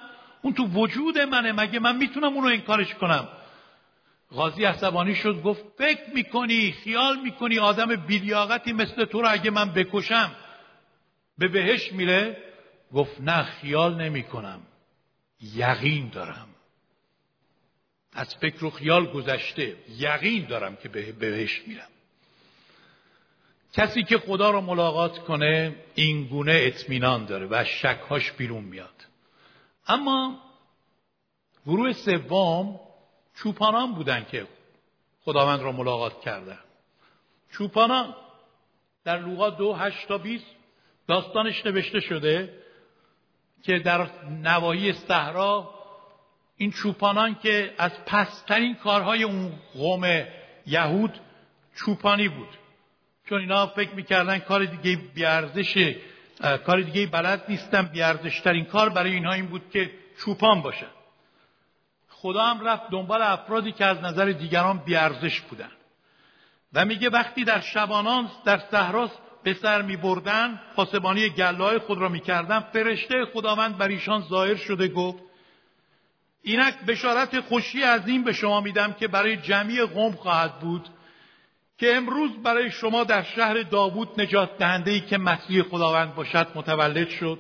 [0.42, 1.52] اون تو وجود منه.
[1.52, 3.28] مگه من می‌تونم اون رو انکارش کنم؟
[4.34, 9.72] قاضی عصبانی شد گفت فکر می‌کنی خیال می‌کنی آدم بیلیاقتی مثل تو رو اگه من
[9.72, 10.32] بکشم
[11.38, 12.36] به بهش میره؟
[12.94, 14.60] گفت نه خیال نمی‌کنم.
[15.54, 16.48] یقین دارم.
[18.12, 21.88] از فکر و خیال گذشته یقین دارم که به بهش میرم.
[23.72, 29.06] کسی که خدا رو ملاقات کنه این گونه اطمینان داره و شکهاش بیرون میاد.
[29.86, 30.38] اما
[31.66, 32.80] گروه سوم
[33.34, 34.46] چوپانان بودن که
[35.24, 36.58] خداوند را ملاقات کردن
[37.52, 38.14] چوپانان
[39.04, 40.46] در لوقا دو هشت تا بیست
[41.08, 42.62] داستانش نوشته شده
[43.62, 44.10] که در
[44.42, 45.74] نواحی صحرا
[46.56, 50.24] این چوپانان که از پسترین کارهای اون قوم
[50.66, 51.20] یهود
[51.74, 52.48] چوپانی بود.
[53.28, 55.96] چون اینا فکر می‌کردن کار دیگه بیارزش
[56.66, 60.90] کار دیگه بلد نیستن بیارزشترین کار برای اینها این بود که چوپان باشن.
[62.22, 65.70] خدا هم رفت دنبال افرادی که از نظر دیگران بیارزش بودن.
[66.72, 69.10] و میگه وقتی در شبانان در صحرا
[69.42, 74.88] به سر می بردن پاسبانی گله خود را می‌کردن فرشته خداوند بر ایشان ظاهر شده
[74.88, 75.18] گفت
[76.42, 80.88] اینک بشارت خوشی از این به شما میدم که برای جمعی قوم خواهد بود
[81.78, 87.08] که امروز برای شما در شهر داوود نجات دهنده ای که مسیح خداوند باشد متولد
[87.08, 87.38] شد.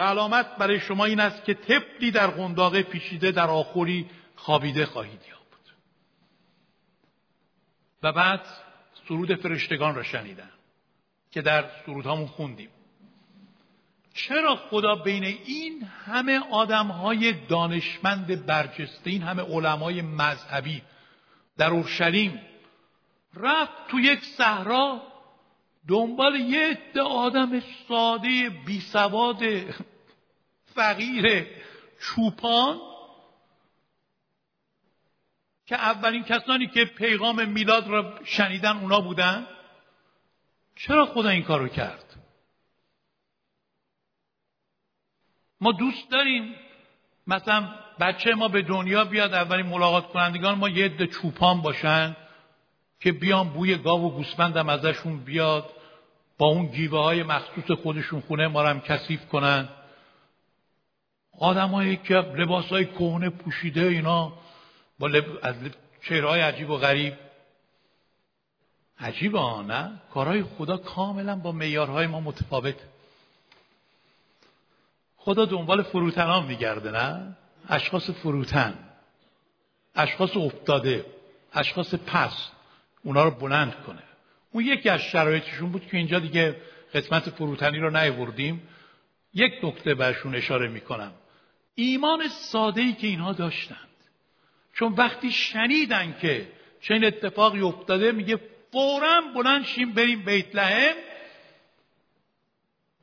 [0.00, 5.74] علامت برای شما این است که طفلی در قنداقه پیشیده در آخوری خوابیده خواهید یافت.
[8.02, 8.40] و بعد
[9.08, 10.50] سرود فرشتگان را شنیدن
[11.30, 12.70] که در سرودهامون خوندیم.
[14.14, 20.82] چرا خدا بین این همه آدم های دانشمند برجسته این همه علمای مذهبی
[21.56, 22.40] در اورشلیم
[23.34, 25.02] رفت تو یک صحرا
[25.88, 29.42] دنبال یه عده آدم ساده بیسواد
[30.74, 31.46] فقیر
[32.00, 32.80] چوپان
[35.66, 39.46] که اولین کسانی که پیغام میلاد را شنیدن اونا بودن
[40.76, 42.04] چرا خدا این کارو کرد؟
[45.60, 46.54] ما دوست داریم
[47.26, 47.68] مثلا
[48.00, 52.16] بچه ما به دنیا بیاد اولین ملاقات کنندگان ما یه عده چوپان باشن
[53.00, 55.70] که بیان بوی گاو و گوسفندم ازشون بیاد
[56.38, 59.68] با اون گیوه های مخصوص خودشون خونه ما هم کثیف کنن.
[61.40, 64.32] آدمایی که لباس های کهنه پوشیده اینا
[64.98, 65.24] با لب...
[65.42, 65.54] از
[66.02, 67.14] چهرهای عجیب و غریب.
[68.98, 72.74] عجیب ها نه؟ کارهای خدا کاملا با میارهای ما متفاوت.
[75.16, 77.36] خدا دنبال فروتنان میگرده نه؟
[77.68, 78.78] اشخاص فروتن
[79.94, 81.06] اشخاص افتاده
[81.52, 82.52] اشخاص پست
[83.04, 84.02] اونا رو بلند کنه.
[84.52, 86.56] اون یکی از شرایطشون بود که اینجا دیگه
[86.94, 88.68] قسمت فروتنی رو نیوردیم
[89.34, 91.12] یک نکته برشون اشاره می‌کنم.
[91.82, 93.88] ایمان ساده ای که اینها داشتند.
[94.72, 98.40] چون وقتی شنیدن که چه اتفاقی افتاده میگه
[98.72, 100.96] فورا بلند شیم بریم بیت لحم.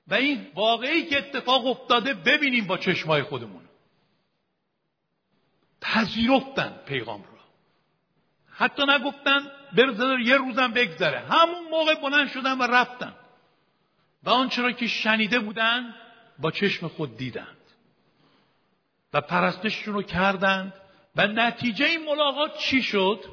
[0.07, 3.63] و این واقعی که اتفاق افتاده ببینیم با چشمای خودمون.
[5.81, 7.37] پذیرفتن پیغام رو.
[8.49, 11.19] حتی نگفتن برزدار یه روزم بگذره.
[11.19, 13.13] همون موقع بلند شدن و رفتن.
[14.23, 15.95] و آنچه را که شنیده بودند
[16.39, 17.56] با چشم خود دیدند
[19.13, 20.73] و پرستششون رو کردند
[21.15, 23.25] و نتیجه این ملاقات چی شد؟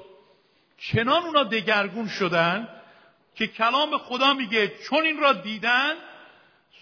[0.79, 2.69] چنان اونا دگرگون شدن
[3.35, 5.95] که کلام خدا میگه چون این را دیدن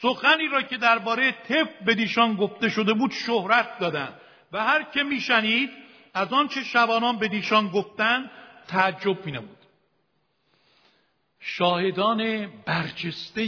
[0.02, 4.14] سخنی را که درباره طب به دیشان گفته شده بود شهرت دادن.
[4.52, 5.70] و هر که میشنید
[6.14, 8.30] از آنچه شبانان به دیشان گفتند
[8.68, 9.58] تعجب می نمود
[11.40, 13.42] شاهدان برجسته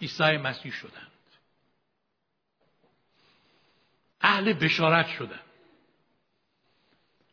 [0.00, 1.13] عیسی مسیح شدند
[4.24, 5.40] اهل بشارت شدند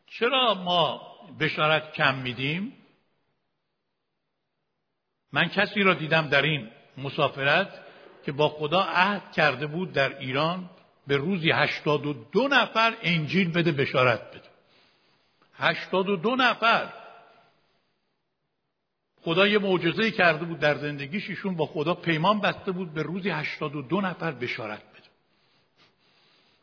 [0.06, 2.72] چرا ما بشارت کم میدیم؟
[5.32, 7.80] من کسی را دیدم در این مسافرت
[8.24, 10.70] که با خدا عهد کرده بود در ایران
[11.06, 14.48] به روزی هشتاد و دو نفر انجیل بده بشارت بده.
[15.54, 16.92] هشتاد و دو نفر.
[19.22, 23.30] خدا یه معجزه کرده بود در زندگیش ایشون با خدا پیمان بسته بود به روزی
[23.30, 24.91] هشتاد و دو نفر بشارت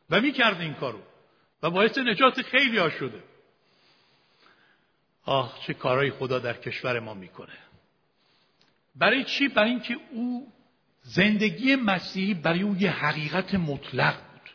[0.10, 1.00] و می‌کرد این کارو.
[1.64, 3.24] و باعث نجات خیلی ها شده.
[5.26, 7.58] آه چه کارهای خدا در کشور ما می‌کنه.
[8.96, 10.54] برای چی؟ برای اینکه او
[11.02, 14.50] زندگی مسیحی برای او یه حقیقت مطلق بود.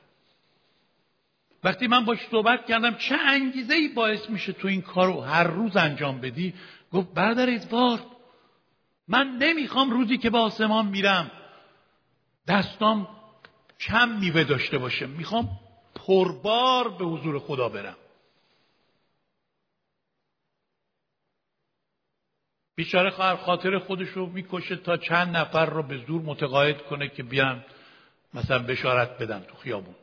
[1.64, 5.44] وقتی من باش صحبت کردم چه انگیزه ای باعث میشه تو این کار رو هر
[5.44, 6.54] روز انجام بدی؟
[6.92, 8.04] گفت برادر ادوارد
[9.08, 11.30] من نمی‌خوام روزی که به آسمان میرم
[12.48, 13.08] دستام
[13.80, 15.60] کم میوه داشته باشه می‌خوام
[15.94, 17.96] پربار به حضور خدا برم.
[22.76, 27.22] بیچاره خواهر خاطر خودش رو می‌کشه تا چند نفر رو به زور متقاعد کنه که
[27.22, 27.64] بیان
[28.34, 29.94] مثلا بشارت بدن تو خیابون.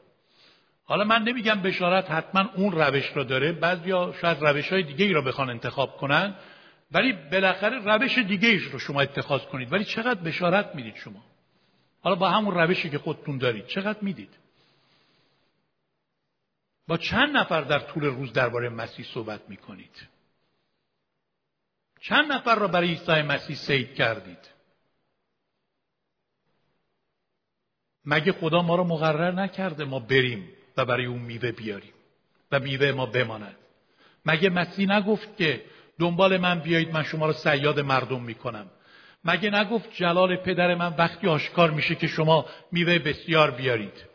[0.86, 3.52] حالا من نمیگم بشارت حتما اون روش رو داره.
[3.52, 6.36] بعضیا شاید روش های دیگه ای را بخوان انتخاب کنن.
[6.92, 9.74] ولی بالاخره روش دیگه ایش رو شما اتخاذ کنید.
[9.74, 11.31] ولی چقدر بشارت می‌دید شما؟
[12.02, 14.38] حالا با همون روشی که خودتون دارید چقدر می‌دید؟
[16.88, 20.08] با چند نفر در طول روز درباره مسیح صحبت می‌کنید؟
[22.02, 24.52] چند نفر را برای عیسی مسیح سید کردید؟
[28.06, 31.94] مگه خدا ما را مقرر نکرده ما بریم و برای اون میوه بیاریم
[32.52, 33.56] و میوه ما بماند؟
[34.26, 35.66] مگه مسیح نگفت که
[36.00, 38.72] دنبال من بیایید من شما را سیاد مردم می‌کنم؟
[39.24, 44.12] مگه نگفت جلال پدر من وقتی آشکار میشه که شما میوه بسیار بیارید؟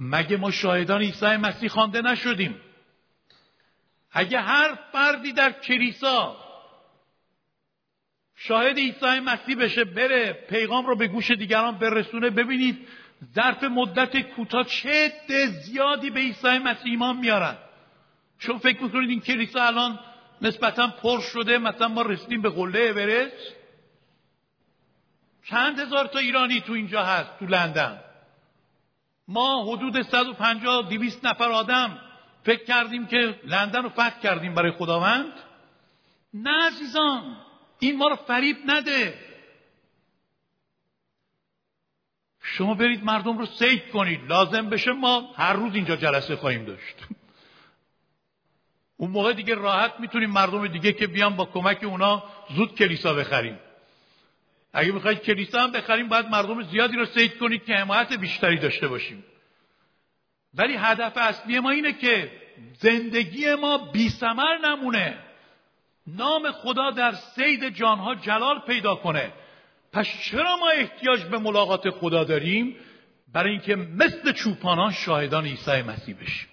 [0.00, 2.60] مگه ما شاهدان عیسی مسیح خوانده نشدیم؟
[4.12, 6.36] اگه هر فردی در کلیسا
[8.36, 12.88] شاهد عیسی مسیح بشه بره پیغام رو به گوش دیگران برسونه ببینید
[13.34, 15.12] ظرف مدت کوتاه چه
[15.48, 17.56] زیادی به عیسی مسیح ایمان میارن.
[18.38, 19.98] شما فکر می‌کنید این کلیسا الان
[20.42, 23.56] نسبتا پر شده مثلا ما رسیدیم به قله اورست.
[25.44, 28.00] چند هزار تا ایرانی تو اینجا هست تو لندن.
[29.28, 32.00] ما حدود 150 200 نفر آدم
[32.44, 35.32] فکر کردیم که لندن رو فتح کردیم برای خداوند.
[36.34, 37.36] نه عزیزان
[37.78, 39.18] این ما رو فریب نده.
[42.42, 44.28] شما برید مردم رو سید کنید.
[44.28, 46.96] لازم بشه ما هر روز اینجا جلسه خواهیم داشت.
[48.96, 52.24] اون موقع دیگه راحت می‌تونیم مردم دیگه که بیان با کمک اونا
[52.56, 53.58] زود کلیسا بخریم.
[54.72, 58.88] اگه می‌خواید کلیسا هم بخریم باید مردم زیادی رو سید کنید که حمایت بیشتری داشته
[58.88, 59.24] باشیم.
[60.54, 62.32] ولی هدف اصلی ما اینه که
[62.78, 64.12] زندگی ما بی
[64.64, 65.18] نمونه.
[66.06, 69.32] نام خدا در سید جانها جلال پیدا کنه.
[69.92, 72.76] پس چرا ما احتیاج به ملاقات خدا داریم؟
[73.32, 76.48] برای اینکه مثل چوپانان شاهدان عیسی مسیح بشیم.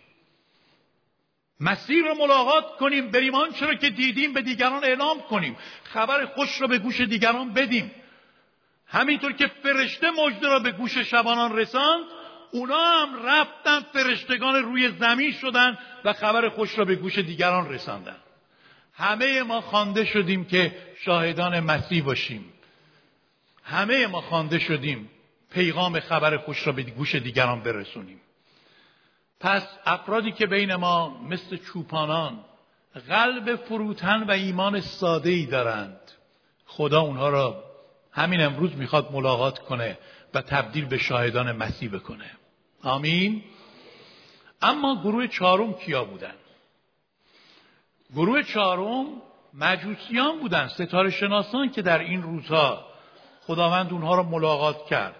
[1.64, 5.58] مسیر رو ملاقات کنیم بریم آنچه رو که دیدیم به دیگران اعلام کنیم.
[5.84, 7.92] خبر خوش رو به گوش دیگران بدیم.
[8.88, 12.06] همینطور که فرشته مجده را به گوش شبانان رساند
[12.52, 18.16] اونا هم رفتن فرشتگان روی زمین شدن و خبر خوش را به گوش دیگران رساندن.
[18.94, 22.54] همه ما خوانده شدیم که شاهدان مسیح باشیم.
[23.64, 25.10] همه ما خوانده شدیم
[25.54, 28.20] پیغام خبر خوش را به گوش دیگران برسونیم.
[29.44, 32.40] پس افرادی که بین ما مثل چوپانان
[33.08, 36.00] قلب فروتن و ایمان ساده ای دارند
[36.66, 37.64] خدا اونها را
[38.12, 39.98] همین امروز می‌خواد ملاقات کنه
[40.34, 42.32] و تبدیل به شاهدان مسیح بکنه.
[42.84, 43.44] آمین.
[44.62, 46.36] اما گروه چهارم کیا بودن؟
[48.16, 49.06] گروه چهارم
[49.54, 52.86] مجوسیان بودن ستاره شناسان که در این روزها
[53.42, 55.16] خداوند اونها را ملاقات کرد.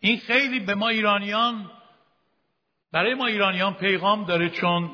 [0.00, 1.70] این خیلی به ما ایرانیان
[2.92, 4.90] برای ما ایرانیان پیغام داره چون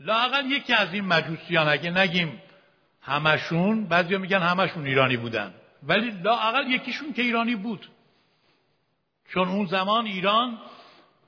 [0.00, 2.42] لاقل یکی از این مجوسیان اگه نگیم
[3.02, 5.54] همشون بعضیا میگن همشون ایرانی بودن.
[5.82, 7.88] ولی لاقل یکیشون که ایرانی بود.
[9.28, 10.58] چون اون زمان ایران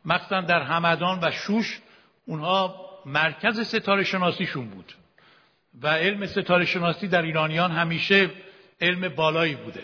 [0.05, 1.81] مخصوصا در همدان و شوش
[2.27, 4.93] اونها مرکز ستاره شناسیشون بود.
[5.83, 8.31] و علم ستاره شناسی در ایرانیان همیشه
[8.81, 9.83] علم بالایی بوده.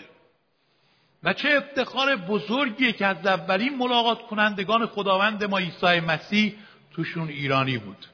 [1.23, 6.55] و چه افتخار بزرگیه که از اولین ملاقات کنندگان خداوند ما عیسی مسیح
[6.93, 8.05] توشون ایرانی بود.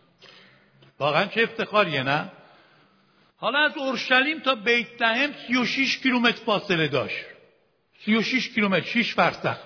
[0.99, 2.31] واقعا چه افتخاریه نه؟
[3.37, 7.25] حالا از اورشلیم تا بیت لحم 36 کیلومتر فاصله داشت.
[8.05, 9.57] 36 کیلومتر 6 فرسخ.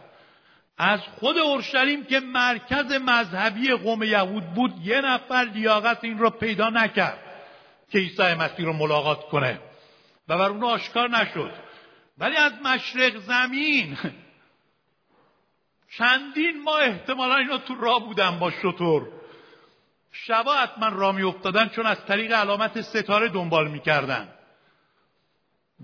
[0.78, 6.70] از خود اورشلیم که مرکز مذهبی قوم یهود بود یه نفر لیاقت این را پیدا
[6.70, 7.20] نکرد
[7.92, 9.60] که عیسی مسیح رو ملاقات کنه.
[10.28, 11.71] و بر اون آشکار نشد.
[12.18, 13.98] ولی از مشرق زمین.
[15.98, 19.08] چندین ماه احتمالا اینا تو راه بودن با شطور.
[20.12, 24.34] شبا حتما را می افتادن چون از طریق علامت ستاره دنبال می‌کردن.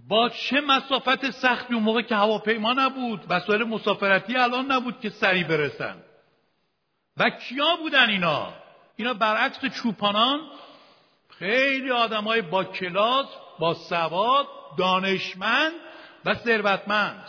[0.07, 5.47] با چه مسافت سختی اون موقع که هواپیما نبود وسایل مسافرتی الان نبود که سریع
[5.47, 6.03] برسن.
[7.17, 8.53] و کیا بودن اینا؟
[8.95, 10.39] اینا برعکس چوپانان.
[11.29, 13.27] خیلی آدمای با کلاس
[13.59, 15.86] با سواد دانشمند
[16.27, 17.23] و ثروتمند.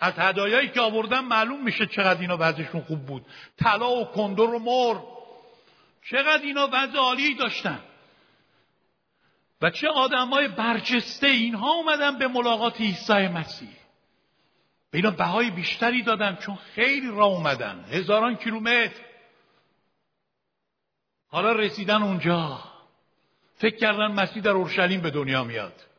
[0.00, 3.26] از هدایایی که آوردن معلوم میشه چقدر اینا وضعشون خوب بود.
[3.56, 5.00] طلا و کندر و مر
[6.10, 7.80] چقدر اینا وضع عالی داشتن.
[9.62, 13.76] و چه آدمای برجسته اینها اومدن به ملاقات عیسی مسیح.
[14.90, 17.84] به اینا بهای بیشتری دادن چون خیلی راه اومدن.
[17.90, 19.00] هزاران کیلومتر.
[21.28, 22.64] حالا رسیدن اونجا.
[23.56, 25.91] فکر کردن مسیح در اورشلیم به دنیا میاد.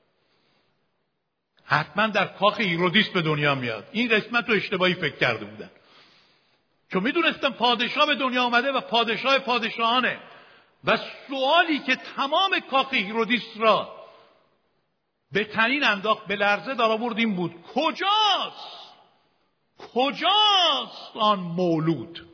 [1.73, 3.87] حتما در کاخ هیرودیس به دنیا میاد.
[3.91, 5.69] این قسمت رو اشتباهی فکر کرده بودن.
[6.91, 10.19] چون می‌دونستن پادشاه به دنیا آمده و پادشاه پادشاهانه.
[10.83, 10.97] و
[11.27, 13.95] سوالی که تمام کاخ هیرودیس را
[15.31, 18.93] به طنین انداخت به لرزه دار این بود کجاست؟
[19.93, 22.27] کجاست آن مولود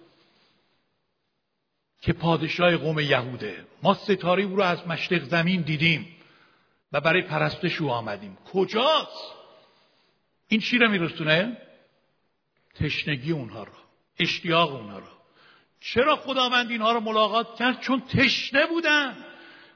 [2.02, 6.16] که پادشاه قوم یهوده؟ ما ستاره او را از مشرق زمین دیدیم.
[6.94, 8.38] و برای پرستش او آمدیم.
[8.54, 9.34] کجاست؟
[10.48, 11.58] این چی را میرسونه
[12.76, 13.74] تشنگی اونها را
[14.20, 15.20] اشتیاق اونها را.
[15.80, 19.18] چرا خداوند اینها را ملاقات کرد؟ چون تشنه بودن.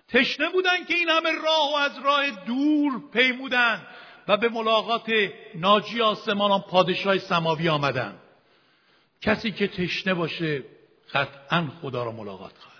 [0.07, 3.87] تشنه بودن که این همه راه و از راه دور پیمودن
[4.27, 5.11] و به ملاقات
[5.55, 8.19] ناجی آسمانان پادشاه سماوی آمدن.
[9.21, 10.63] کسی که تشنه باشه
[11.13, 12.72] قطعا خدا را ملاقات خواهد.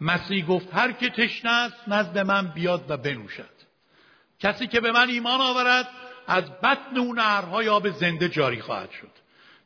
[0.00, 3.54] مسیح گفت هر که تشنه است نزد من بیاد و بنوشد.
[4.40, 5.88] کسی که به من ایمان آورد
[6.26, 9.10] از بطن اون نهرهای آب زنده جاری خواهد شد.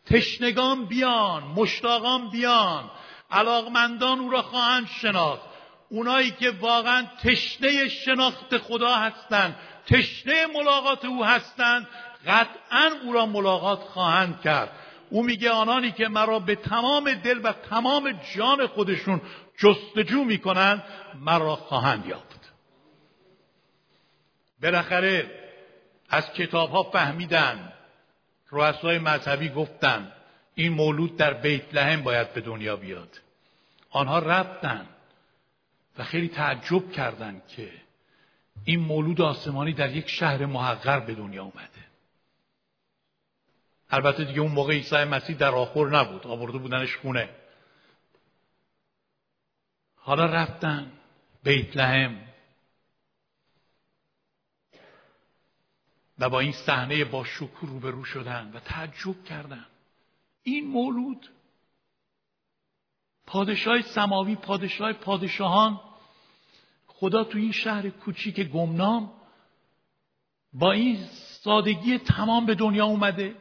[0.07, 2.91] تشنگان بیان مشتاقان بیان
[3.31, 5.43] علاقمندان او را خواهند شناخت.
[5.89, 9.57] اونایی که واقعا تشنه شناخت خدا هستند
[9.87, 11.87] تشنه ملاقات او هستند
[12.27, 14.73] قطعا او را ملاقات خواهند کرد.
[15.11, 19.21] او میگه آنانی که مرا به تمام دل و تمام جان خودشون
[19.59, 20.85] جستجو می‌کنند
[21.21, 22.53] مرا خواهند یافت.
[24.63, 25.31] بالاخره
[26.09, 27.73] از کتاب ها فهمیدن
[28.51, 30.13] رؤسای مذهبی گفتن
[30.55, 33.21] این مولود در بیت لحم باید به دنیا بیاد.
[33.91, 34.87] آنها رفتن
[35.99, 37.73] و خیلی تعجب کردند که
[38.65, 41.69] این مولود آسمانی در یک شهر محقر به دنیا اومده.
[43.91, 47.29] البته دیگه اون موقع عیسی مسیح در آخر نبود آورده بودنش خونه.
[50.09, 50.93] حالا رفتن
[51.43, 52.17] بیت لحم.
[56.19, 59.67] و با این صحنه با شکر روبرو شدن و تعجب کردن.
[60.43, 61.29] این مولود
[63.27, 65.81] پادشاه سماوی پادشاه پادشاهان
[66.87, 69.13] خدا تو این شهر کوچیک گمنام
[70.53, 71.05] با این
[71.43, 73.37] سادگی تمام به دنیا اومده.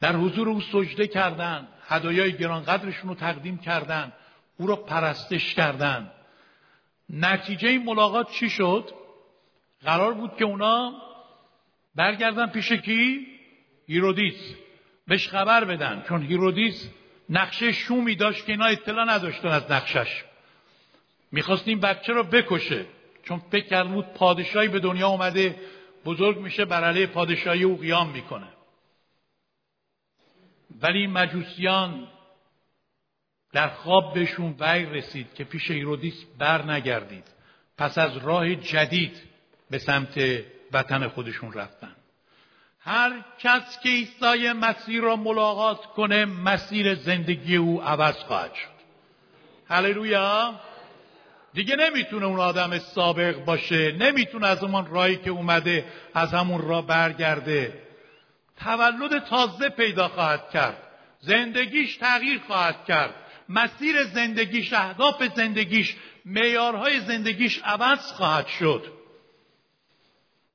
[0.00, 4.12] در حضور او سجده کردن هدایای گرانقدرشون رو تقدیم کردن.
[4.56, 6.10] او را پرستش کردن.
[7.10, 8.94] نتیجه این ملاقات چی شد؟
[9.82, 10.92] قرار بود که اونا
[11.94, 13.26] برگردن پیش کی؟
[13.86, 14.54] هیرودیس.
[15.06, 16.90] بهش خبر بدن چون هیرودیس
[17.30, 20.24] نقشه شومی داشت که اینا اطلاع نداشتن از نقشش.
[21.32, 22.86] می‌خواست این بچه رو بکشه
[23.22, 25.56] چون فکر کرد بود پادشاهی به دنیا اومده
[26.04, 28.48] بزرگ میشه بر علیه پادشاهی او قیام می‌کنه.
[30.82, 32.08] ولی مجوسیان
[33.56, 37.24] در خواب بهشون وحی رسید که پیش ایرودیس بر نگردید.
[37.78, 39.22] پس از راه جدید
[39.70, 40.18] به سمت
[40.72, 41.96] وطن خودشون رفتن.
[42.80, 48.76] هر کس که عیسی مسیر را ملاقات کنه مسیر زندگی او عوض خواهد شد.
[49.68, 50.60] هللویا!
[51.54, 53.92] دیگه نمی‌تونه اون آدم سابق باشه.
[53.92, 55.84] نمی‌تونه از اون راهی که اومده
[56.14, 57.82] از همون راه برگرده.
[58.56, 60.82] تولد تازه پیدا خواهد کرد.
[61.20, 63.14] زندگیش تغییر خواهد کرد.
[63.48, 68.84] مسیر زندگیش اهداف زندگیش معیارهای زندگیش عوض خواهد شد.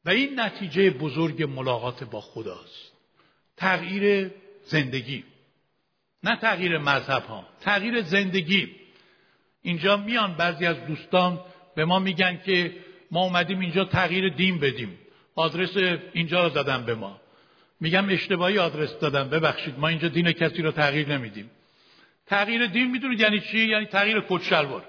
[0.05, 2.91] و این نتیجه بزرگ ملاقات با خداست.
[3.57, 4.31] تغییر
[4.65, 5.23] زندگی.
[6.23, 8.75] نه تغییر مذهب ها تغییر زندگی.
[9.61, 11.39] اینجا میان بعضی از دوستان
[11.75, 12.77] به ما میگن که
[13.11, 14.99] ما اومدیم اینجا تغییر دین بدیم.
[15.35, 15.77] آدرس
[16.13, 17.21] اینجا رو زدن به ما.
[17.79, 21.49] میگم اشتباهی آدرس دادم ببخشید ما اینجا دین کسی رو تغییر نمیدیم.
[22.25, 24.87] تغییر دین می‌دونید یعنی چی؟ یعنی تغییر کت شلوار.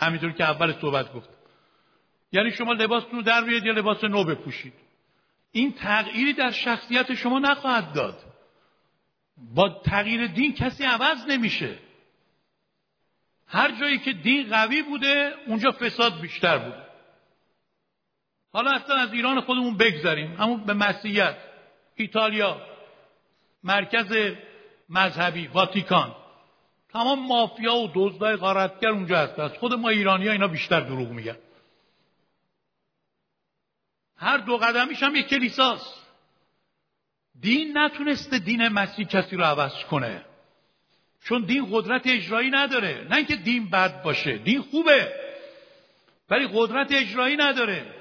[0.00, 1.28] همینطور که اول صحبت گفت.
[2.32, 4.72] یعنی شما لباستون رو در بیاد یا لباس نو بپوشید.
[5.52, 8.18] این تغییری در شخصیت شما نخواهد داد.
[9.54, 11.78] با تغییر دین کسی عوض نمیشه.
[13.46, 16.86] هر جایی که دین قوی بوده اونجا فساد بیشتر بوده.
[18.52, 21.36] حالا اصلا از ایران خودمون بگذاریم همون به مسیحیت
[21.94, 22.60] ایتالیا
[23.64, 24.34] مرکز
[24.88, 26.14] مذهبی واتیکان.
[26.92, 31.08] تمام مافیا و دزدای غارتگر اونجا هست از خود ما ایرانی ها اینا بیشتر دروغ
[31.08, 31.36] میگن.
[34.16, 36.06] هر دو قدمیش هم یک کلیساست.
[37.40, 40.24] دین نتونسته دین مسیح کسی رو عوض کنه.
[41.24, 43.06] چون دین قدرت اجرایی نداره.
[43.10, 45.12] نه اینکه دین بد باشه دین خوبه.
[46.30, 47.94] ولی قدرت اجرایی نداره.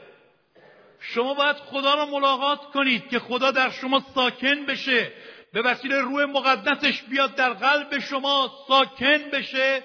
[0.99, 5.13] شما باید خدا را ملاقات کنید که خدا در شما ساکن بشه.
[5.55, 9.83] به وسیله روح مقدسش بیاد در قلب شما ساکن بشه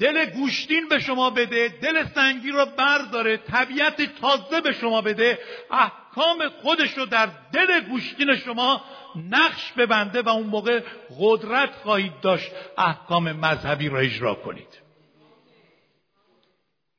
[0.00, 5.38] دل گوشتین به شما بده دل سنگی رو برداره طبیعت تازه به شما بده
[5.70, 8.84] احکام خودش رو در دل گوشتین شما
[9.30, 10.80] نقش ببنده و اون موقع
[11.20, 14.80] قدرت خواهید داشت احکام مذهبی را اجرا کنید.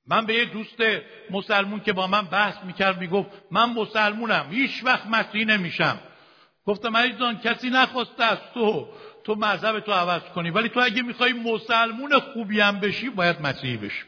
[0.08, 0.78] من به یه دوست
[1.30, 6.00] مسلمون که با من بحث می‌کرد می‌گفت من مسلمونم هیچ وقت مسیحی نمیشم.
[6.66, 8.94] گفتم عزیزان کسی نخواسته از تو
[9.24, 10.50] تو مذهب تو عوض کنی.
[10.50, 14.04] ولی تو اگه می‌خوای مسلمون خوبی هم بشی باید مسیحی بشی.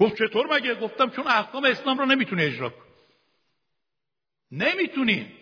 [0.00, 2.88] گفت چطور مگه؟ گفتم چون احکام اسلام رو نمی‌تونی اجرا کنی.
[4.50, 5.32] نمی‌تونی.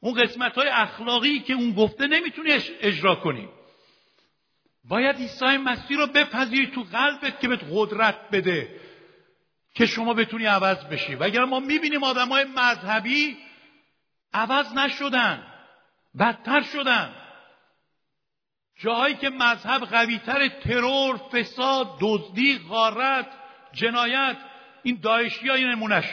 [0.00, 3.48] اون قسمت های اخلاقی که اون گفته نمی‌تونی اجرا کنی.
[4.84, 8.80] باید عیسی مسیح رو بپذیری تو قلبت که بهت قدرت بده.
[9.78, 11.14] که شما بتونی عوض بشی.
[11.14, 13.36] و اگر ما می‌بینیم آدم های مذهبی
[14.34, 15.46] عوض نشدن
[16.18, 17.14] بدتر شدن.
[18.76, 23.26] جاهایی که مذهب قویتر ترور فساد دزدی غارت
[23.72, 24.36] جنایت
[24.82, 26.04] این داعشی ها یه نمونهش.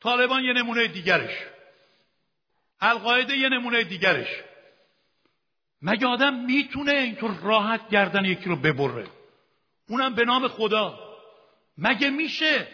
[0.00, 1.38] طالبان یه نمونه دیگرش.
[2.80, 4.28] القاعده یه نمونه دیگرش.
[5.82, 9.06] مگه آدم می‌تونه اینطور راحت گردن یکی رو ببره؟
[9.88, 11.03] اونم به نام خدا.
[11.78, 12.68] مگه میشه؟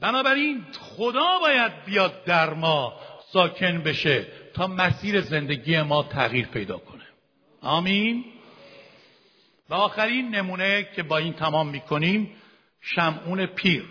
[0.00, 3.00] بنابراین خدا باید بیاد در ما
[3.32, 7.04] ساکن بشه تا مسیر زندگی ما تغییر پیدا کنه.
[7.60, 8.24] آمین.
[9.68, 12.36] و آخرین نمونه که با این تمام می‌کنیم
[12.80, 13.84] شمعون پیر.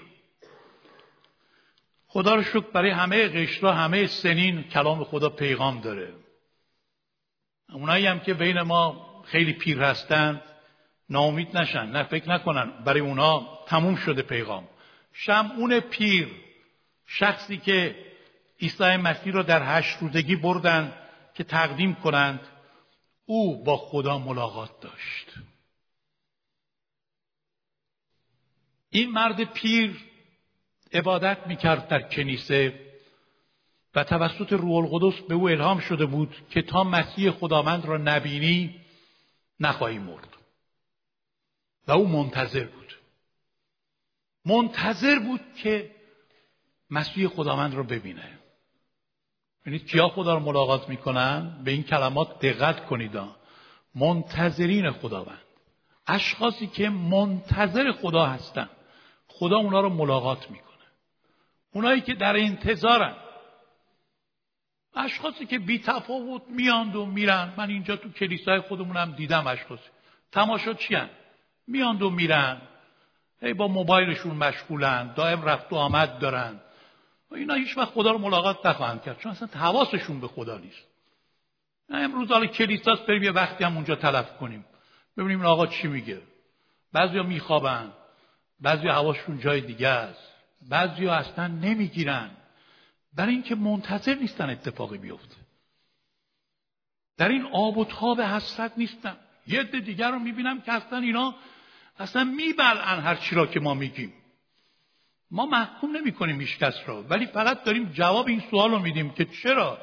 [2.08, 6.14] خدا رو شکر برای همه قشرا همه سنین کلام خدا پیغام داره.
[7.74, 10.42] اونایی هم که بین ما خیلی پیر هستند
[11.10, 12.84] ناامید نشن نه فکر نکنن.
[12.84, 14.68] برای اونا تموم شده پیغام.
[15.14, 16.28] شمعون پیر
[17.06, 17.96] شخصی که
[18.62, 20.94] عیسی مسیح را در هشت روزگی بردن
[21.34, 22.40] که تقدیم کنند
[23.26, 25.34] او با خدا ملاقات داشت.
[28.90, 30.06] این مرد پیر
[30.94, 32.80] عبادت می‌کرد در کنیسه
[33.96, 38.82] و توسط روح القدس به او الهام شده بود که تا مسیح خداوند را نبینی
[39.60, 40.39] نخواهی مرد.
[41.88, 42.98] و او منتظر بود.
[44.46, 45.92] منتظر بود که
[46.90, 48.40] مسیح خداوند را ببینه.
[49.66, 53.20] یعنی کیا خدا رو ملاقات می‌کنن؟ به این کلمات دقت کنید.
[53.96, 55.42] منتظرین خداوند.
[56.08, 58.70] اشخاصی که منتظر خدا هستن.
[59.28, 60.70] خدا اونا رو ملاقات می‌کنه.
[61.74, 63.16] اونایی که در انتظارن.
[64.96, 67.54] اشخاصی که بی تفاوت میاند و میرن.
[67.58, 69.90] من اینجا تو کلیسای خودمونم دیدم اشخاصی.
[70.32, 71.10] تماشا چی هن؟
[71.70, 72.62] میاند و میرن.
[73.42, 75.14] هی با موبایلشون مشغولن.
[75.14, 76.60] دائم رفت و آمد دارن.
[77.32, 79.20] و اینا هیچ وقت خدا رو ملاقات نخواهند کرد.
[79.20, 80.88] چون اصلا حواسشون به خدا نیست.
[81.90, 84.66] امروز حالا کلیساست بریم یه وقتی هم اونجا تلف کنیم.
[85.18, 86.22] ببینیم این آقا چی میگه.
[86.94, 87.92] بعضیا میخوابن.
[88.62, 90.34] بعضیا حواسشون جای دیگه است.
[90.70, 92.30] بعضیا اصلا نمی‌گیرن.
[93.14, 95.36] برای اینکه منتظر نیستن اتفاقی بیفته.
[97.18, 99.18] در این آب و تاب حسرت نیستن
[99.48, 101.36] یه دیگر رو می‌بینم که اصلا اینا
[102.00, 104.14] اصلا میبلعن هر چی را که ما میگیم.
[105.32, 109.26] ما محکوم نمی کنیم کس را ولی فقط داریم جواب این سوال رو میدیم که
[109.26, 109.78] چرا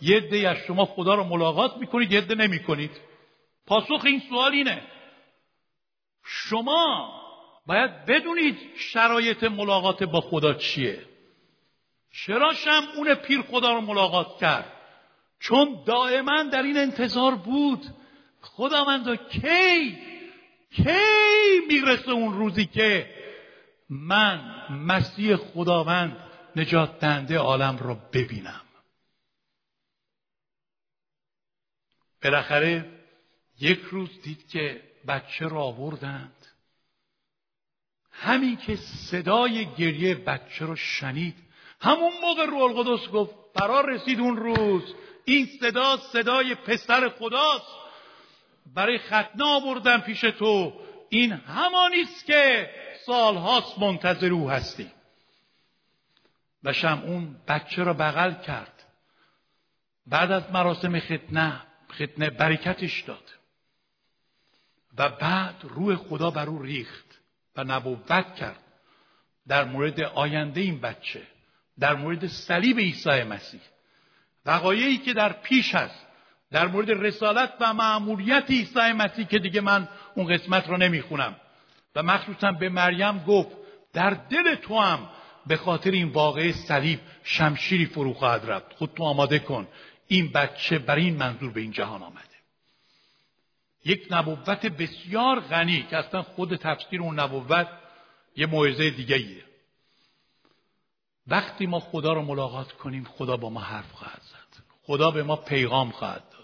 [0.00, 2.90] یه عده از شما خدا رو ملاقات می‌کنید یه عده نمی کنید
[3.66, 4.82] پاسخ این سوال اینه.
[6.24, 7.12] شما
[7.66, 10.98] باید بدونید شرایط ملاقات با خدا چیه.
[12.12, 14.72] چرا شم اون پیر خدا رو ملاقات کرد؟
[15.40, 17.86] چون دائما در این انتظار بود.
[18.40, 19.98] خداوندا کی
[20.70, 23.14] کی می‌رسه اون روزی که
[23.90, 26.16] من مسیح خداوند
[26.56, 28.60] نجات دهنده عالم را ببینم؟
[32.22, 33.00] بالاخره
[33.60, 36.46] یک روز دید که بچه را آوردند.
[38.12, 38.76] همین که
[39.10, 41.36] صدای گریه بچه رو شنید
[41.80, 44.94] همون موقع روح القدس گفت فرا رسید اون روز.
[45.24, 47.89] این صدا صدای پسر خداست.
[48.74, 50.80] برای ختنه آوردم پیش تو.
[51.08, 52.70] این همانیست که
[53.06, 54.90] سالهاست منتظر او هستی.
[56.62, 58.82] و اون بچه را بغل کرد.
[60.06, 61.60] بعد از مراسم ختنه
[61.92, 63.30] ختنه برکتش داد.
[64.98, 67.20] و بعد روح خدا بر او ریخت
[67.56, 68.60] و نبوت کرد.
[69.48, 71.22] در مورد آینده این بچه
[71.78, 73.60] در مورد صلیب عیسی مسیح.
[74.46, 76.09] وقایعی که در پیش هست.
[76.50, 81.36] در مورد رسالت و معمولیت عیسی مسیح که دیگه من اون قسمت رو نمی‌خونم.
[81.94, 83.48] و مخصوصا به مریم گفت
[83.92, 85.08] در دل تو هم
[85.46, 88.72] به خاطر این واقعه صلیب شمشیری فرو خواهد رفت.
[88.72, 89.68] خود تو آماده کن.
[90.06, 92.20] این بچه برای این منظور به این جهان آمده.
[93.84, 97.68] یک نبوت بسیار غنی که اصلا خود تفسیر اون نبوت
[98.36, 99.44] یه موعظه دیگه ایه
[101.26, 104.62] وقتی ما خدا رو ملاقات کنیم خدا با ما حرف خواهد زد.
[104.82, 106.39] خدا به ما پیغام خواهد داد.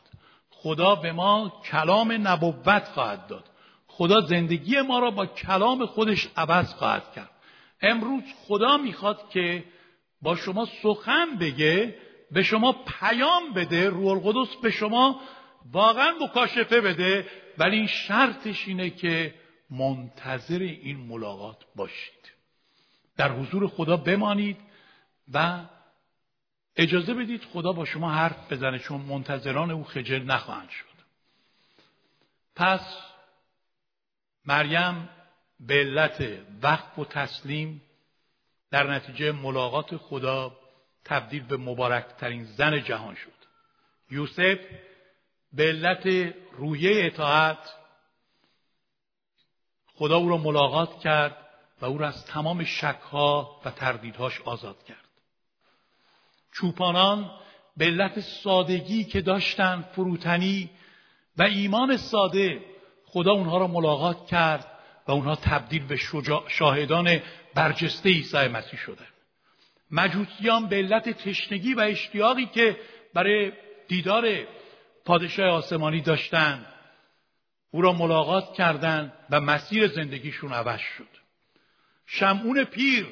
[0.66, 3.44] خدا به ما کلام نبوت خواهد داد.
[3.86, 7.30] خدا زندگی ما را با کلام خودش عوض خواهد کرد.
[7.82, 9.64] امروز خدا می‌خواد که
[10.22, 11.94] با شما سخن بگه
[12.30, 15.20] به شما پیام بده روح القدس به شما
[15.72, 17.26] واقعا مکاشفه بده.
[17.58, 19.34] ولی این شرطش اینه که
[19.70, 22.32] منتظر این ملاقات باشید.
[23.16, 24.56] در حضور خدا بمانید
[25.32, 25.60] و
[26.77, 30.97] اجازه بدید خدا با شما حرف بزنه چون منتظران او خجل نخواهند شد.
[32.57, 32.81] پس
[34.45, 35.09] مریم
[35.61, 36.24] به علت
[36.62, 37.83] وقت و تسلیم
[38.70, 40.57] در نتیجه ملاقات خدا
[41.05, 43.33] تبدیل به مبارکترین زن جهان شد.
[44.11, 44.59] یوسف
[45.53, 47.74] به علت رویه اطاعت
[49.95, 51.37] خدا او را ملاقات کرد
[51.81, 55.05] و او را از تمام شکها و تردیدهاش آزاد کرد.
[56.57, 57.30] چوپانان
[57.76, 60.70] به علت سادگی که داشتن فروتنی
[61.36, 62.61] و ایمان ساده
[63.04, 64.66] خدا اونها را ملاقات کرد
[65.09, 65.96] و اونها تبدیل به
[66.48, 67.20] شاهدان
[67.54, 69.07] برجسته عیسی مسیح شدن
[69.90, 72.76] مجوسیان به علت تشنگی و اشتیاقی که
[73.14, 73.52] برای
[73.88, 74.28] دیدار
[75.04, 76.66] پادشاه آسمانی داشتند
[77.70, 81.09] او را ملاقات کردند و مسیر زندگیشون عوض شد.
[82.07, 83.07] شمعون پیر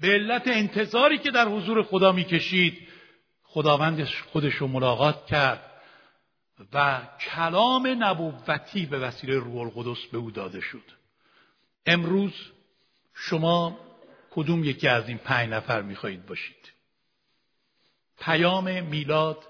[0.00, 2.88] به علت انتظاری که در حضور خدا می‌کشید
[3.42, 5.72] خداوند خودش رو ملاقات کرد
[6.72, 10.82] و کلام نبوتی به وسیله روح القدس به او داده شد.
[11.86, 12.32] امروز
[13.14, 13.78] شما
[14.30, 16.72] کدوم یکی از این پنج نفر می‌خواهید باشید؟
[18.20, 19.44] پیام میلاد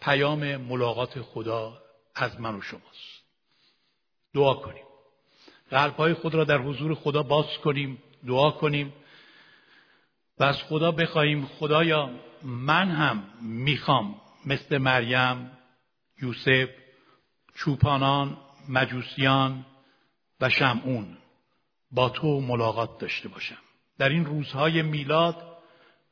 [0.00, 1.82] پیام ملاقات خدا
[2.14, 3.22] از من و شماست.
[4.34, 4.84] دعا کنیم.
[5.70, 8.92] قلبهای خود را در حضور خدا باز کنیم دعا کنیم.
[10.38, 11.46] و از خدا بخواهیم.
[11.46, 12.10] خدایا
[12.42, 14.14] من هم می‌خوام
[14.46, 15.50] مثل مریم
[16.22, 16.68] یوسف
[17.54, 18.36] چوپانان
[18.68, 19.66] مجوسیان
[20.40, 21.16] و شمعون
[21.90, 23.58] با تو ملاقات داشته باشم.
[23.98, 25.36] در این روزهای میلاد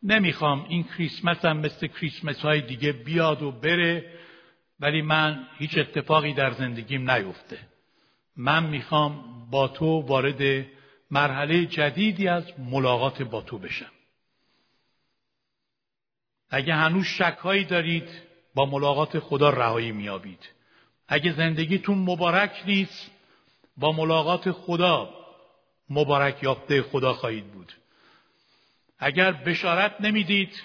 [0.02, 4.20] نمی‌خوام این کریسمس هم مثل کریسمس های دیگه بیاد و بره
[4.80, 7.58] ولی من هیچ اتفاقی در زندگیم نیفته.
[8.36, 10.66] من می‌خوام با تو وارد
[11.10, 13.90] مرحله جدیدی از ملاقات با تو بشم.
[16.50, 18.08] اگه هنوز شکهایی دارید
[18.54, 20.48] با ملاقات خدا رهایی میابید
[21.08, 23.10] اگه زندگیتون مبارک نیست
[23.76, 25.14] با ملاقات خدا
[25.90, 27.72] مبارک یافته خدا خواهید بود.
[28.98, 30.62] اگر بشارت نمی‌دید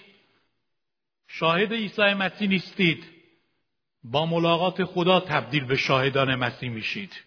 [1.28, 3.04] شاهد عیسی مسیح نیستید
[4.04, 7.24] با ملاقات خدا تبدیل به شاهدان مسیح میشید.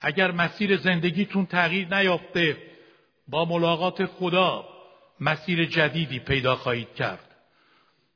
[0.00, 2.56] اگر مسیر زندگیتون تغییر نیافته
[3.28, 4.71] با ملاقات خدا
[5.22, 7.36] مسیر جدیدی پیدا خواهید کرد.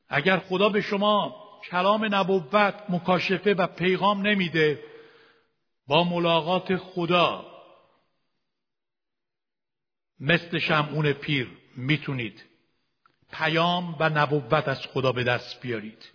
[0.09, 4.85] اگر خدا به شما کلام نبوت مکاشفه و پیغام نمیده
[5.87, 7.47] با ملاقات خدا
[10.21, 12.45] مثل شمعون پیر می‌تونید
[13.33, 16.13] پیام و نبوت از خدا به دست بیارید.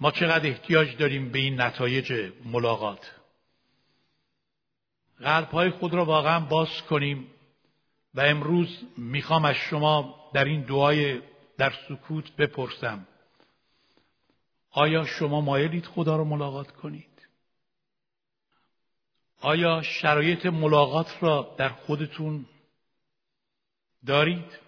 [0.00, 3.10] ما چقدر احتیاج داریم به این نتایج ملاقات.
[5.20, 7.33] قلبهای خود را واقعا باز کنیم.
[8.14, 11.22] و امروز می‌خوام از شما در این دعای
[11.58, 13.06] در سکوت بپرسم.
[14.70, 17.28] آیا شما مایلید خدا را ملاقات کنید؟
[19.40, 22.46] آیا شرایط ملاقات را در خودتون
[24.06, 24.58] دارید؟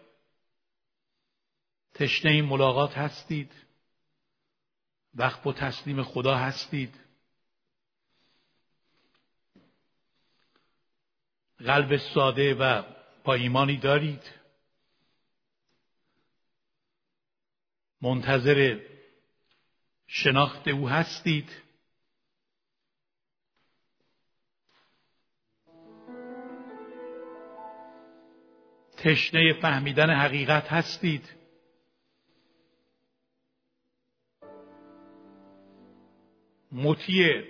[1.95, 3.53] تشنه این ملاقات هستید؟
[5.15, 7.01] وقت با تسلیم خدا هستید؟
[11.59, 12.83] قلب ساده و
[13.27, 14.23] با ایمانی دارید.
[18.03, 18.81] منتظر
[20.07, 21.49] شناخت او هستید.
[28.97, 31.37] تشنه فهمیدن حقیقت هستید.
[36.73, 37.45] مطیع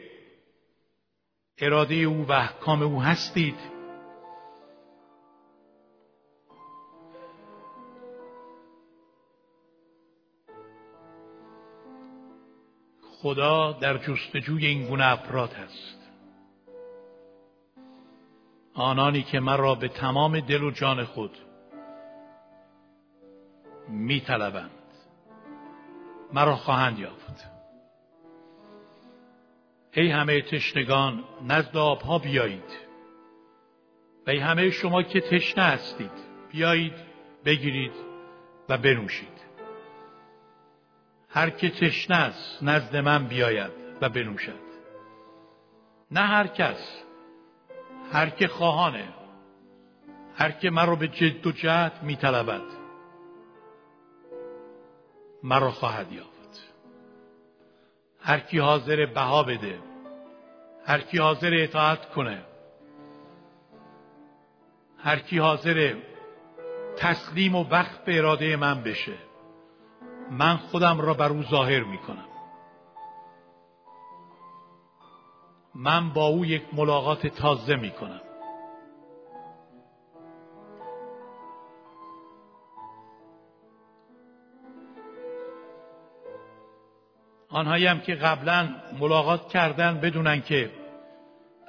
[1.59, 3.76] اراده او و احکام او هستید.
[13.27, 16.11] خدا در جستجوی این گونه افراد هست.
[18.74, 21.39] آنانی که مرا به تمام دل و جان خود
[23.89, 24.70] می طلبند
[26.33, 27.45] مرا خواهند یافت.
[29.93, 32.79] ای همه تشنگان نزد آبها بیایید.
[34.27, 36.12] و ای همه شما که تشنه هستید
[36.53, 36.95] بیایید
[37.45, 37.93] بگیرید
[38.68, 39.46] و بنوشید.
[41.37, 43.70] هر که تشنه است نزد من بیاید
[44.01, 44.66] و بنوشد.
[46.11, 47.03] نه هر کس
[48.12, 49.09] هر که خواهانه
[50.37, 52.62] هر که مرا به جد و جهد میطلبد
[55.43, 56.74] مرا خواهد یافت.
[58.20, 59.78] هر کی حاضر بها بده
[60.87, 62.43] هر کی حاضر اطاعت کنه
[64.99, 65.95] هر کی حاضر
[66.97, 69.26] تسلیم و وقت به اراده من بشه.
[70.31, 72.29] من خودم را بر او ظاهر می کنم
[75.74, 78.20] من با او یک ملاقات تازه می کنم
[87.49, 88.68] آنهایی هم که قبلا
[89.01, 90.70] ملاقات کردن بدونن که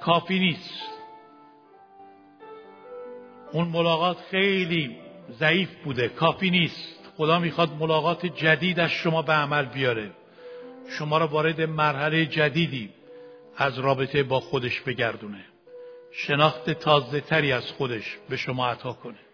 [0.01, 0.97] کافی نیست.
[3.51, 4.97] اون ملاقات خیلی
[5.31, 6.96] ضعیف بوده کافی نیست.
[7.17, 10.11] خدا می‌خواد ملاقات جدید از شما به عمل بیاره.
[10.89, 12.89] شما را وارد مرحله جدیدی
[13.57, 15.45] از رابطه با خودش بگردونه.
[16.11, 19.26] شناخت تازه تری از خودش به شما عطا کنه.